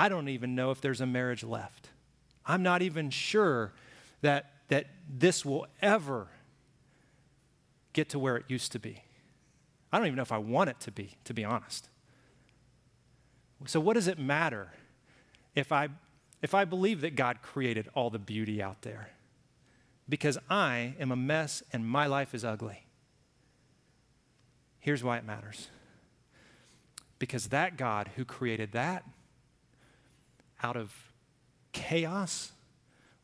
I 0.00 0.08
don't 0.08 0.30
even 0.30 0.54
know 0.54 0.70
if 0.70 0.80
there's 0.80 1.02
a 1.02 1.06
marriage 1.06 1.44
left. 1.44 1.90
I'm 2.46 2.62
not 2.62 2.80
even 2.80 3.10
sure 3.10 3.74
that, 4.22 4.50
that 4.68 4.86
this 5.06 5.44
will 5.44 5.66
ever 5.82 6.28
get 7.92 8.08
to 8.08 8.18
where 8.18 8.38
it 8.38 8.46
used 8.48 8.72
to 8.72 8.78
be. 8.78 9.02
I 9.92 9.98
don't 9.98 10.06
even 10.06 10.16
know 10.16 10.22
if 10.22 10.32
I 10.32 10.38
want 10.38 10.70
it 10.70 10.80
to 10.80 10.90
be, 10.90 11.18
to 11.24 11.34
be 11.34 11.44
honest. 11.44 11.90
So, 13.66 13.78
what 13.78 13.92
does 13.92 14.08
it 14.08 14.18
matter 14.18 14.72
if 15.54 15.70
I, 15.70 15.88
if 16.40 16.54
I 16.54 16.64
believe 16.64 17.02
that 17.02 17.14
God 17.14 17.42
created 17.42 17.86
all 17.92 18.08
the 18.08 18.18
beauty 18.18 18.62
out 18.62 18.80
there? 18.80 19.10
Because 20.08 20.38
I 20.48 20.94
am 20.98 21.12
a 21.12 21.16
mess 21.16 21.62
and 21.74 21.86
my 21.86 22.06
life 22.06 22.34
is 22.34 22.42
ugly. 22.42 22.86
Here's 24.78 25.04
why 25.04 25.18
it 25.18 25.26
matters 25.26 25.68
because 27.18 27.48
that 27.48 27.76
God 27.76 28.12
who 28.16 28.24
created 28.24 28.72
that 28.72 29.04
out 30.62 30.76
of 30.76 30.92
chaos 31.72 32.52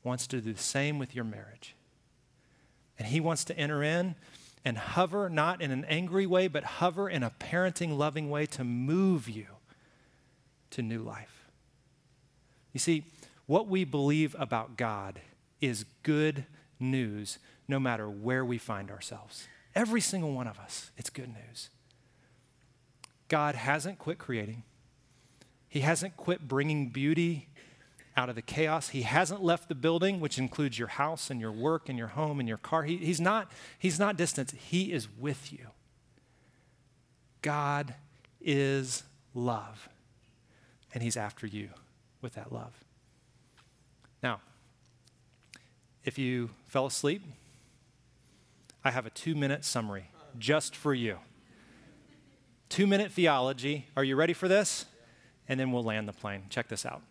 wants 0.03 0.27
to 0.29 0.41
do 0.41 0.53
the 0.53 0.61
same 0.61 0.99
with 0.99 1.15
your 1.15 1.25
marriage. 1.25 1.75
And 2.99 3.09
he 3.09 3.21
wants 3.21 3.45
to 3.45 3.59
enter 3.59 3.83
in 3.83 4.15
and 4.65 4.79
hover, 4.79 5.29
not 5.29 5.61
in 5.61 5.71
an 5.71 5.85
angry 5.87 6.27
way, 6.27 6.49
but 6.49 6.65
hover 6.65 7.09
in 7.09 7.23
a 7.23 7.31
parenting, 7.31 7.97
loving 7.97 8.31
way 8.31 8.47
to 8.47 8.65
move 8.65 9.29
you 9.29 9.47
to 10.71 10.83
new 10.83 11.03
life. 11.03 11.47
You 12.73 12.81
see, 12.81 13.05
what 13.47 13.69
we 13.69 13.85
believe 13.85 14.35
about 14.39 14.77
God 14.77 15.21
is 15.61 15.85
good 16.03 16.45
news 16.79 17.39
no 17.69 17.79
matter 17.79 18.09
where 18.09 18.45
we 18.45 18.59
find 18.59 18.91
ourselves. 18.91 19.47
Every 19.75 20.01
single 20.01 20.33
one 20.33 20.47
of 20.47 20.59
us, 20.59 20.91
it's 20.97 21.11
good 21.11 21.29
news. 21.29 21.71
God 23.29 23.55
hasn't 23.55 23.99
quit 23.99 24.19
creating. 24.19 24.63
He 25.77 25.83
hasn't 25.83 26.17
quit 26.17 26.49
bringing 26.49 26.89
beauty 26.89 27.49
out 28.17 28.31
of 28.31 28.35
the 28.35 28.41
chaos. 28.41 28.89
He 28.89 29.03
hasn't 29.03 29.45
left 29.45 29.69
the 29.69 29.75
building, 29.75 30.21
which 30.21 30.39
includes 30.39 30.79
your 30.79 30.89
house 30.89 31.29
and 31.29 31.39
your 31.39 31.53
work 31.53 31.91
and 31.91 31.99
your 31.99 32.07
home 32.07 32.41
and 32.41 32.49
your 32.49 32.57
car. 32.57 32.85
He, 32.85 32.97
he's, 32.97 33.21
not, 33.21 33.53
he's 33.79 33.99
not 33.99 34.17
distant, 34.17 34.53
He 34.53 34.91
is 34.91 35.07
with 35.19 35.53
you. 35.53 35.67
God 37.43 37.95
is 38.41 39.03
love, 39.35 39.91
and 40.95 41.03
He's 41.03 41.15
after 41.15 41.47
you 41.47 41.69
with 42.23 42.33
that 42.37 42.51
love. 42.51 42.73
Now, 44.23 44.41
if 46.07 46.17
you 46.17 46.49
fell 46.69 46.87
asleep, 46.87 47.21
I 48.83 48.93
have 48.93 49.05
a 49.05 49.11
two 49.11 49.35
minute 49.35 49.63
summary 49.63 50.07
just 50.39 50.75
for 50.75 50.95
you. 50.95 51.19
Two 52.71 52.87
minute 52.87 53.13
theology. 53.13 53.89
Are 53.95 54.05
you 54.05 54.17
ready 54.17 54.33
for 54.33 54.49
this? 54.49 54.87
And 55.49 55.59
then 55.59 55.73
we'll 55.73 55.85
land 55.85 56.09
the 56.09 56.13
plane. 56.13 56.45
Check 56.49 56.69
this 56.69 56.85
out. 56.87 57.03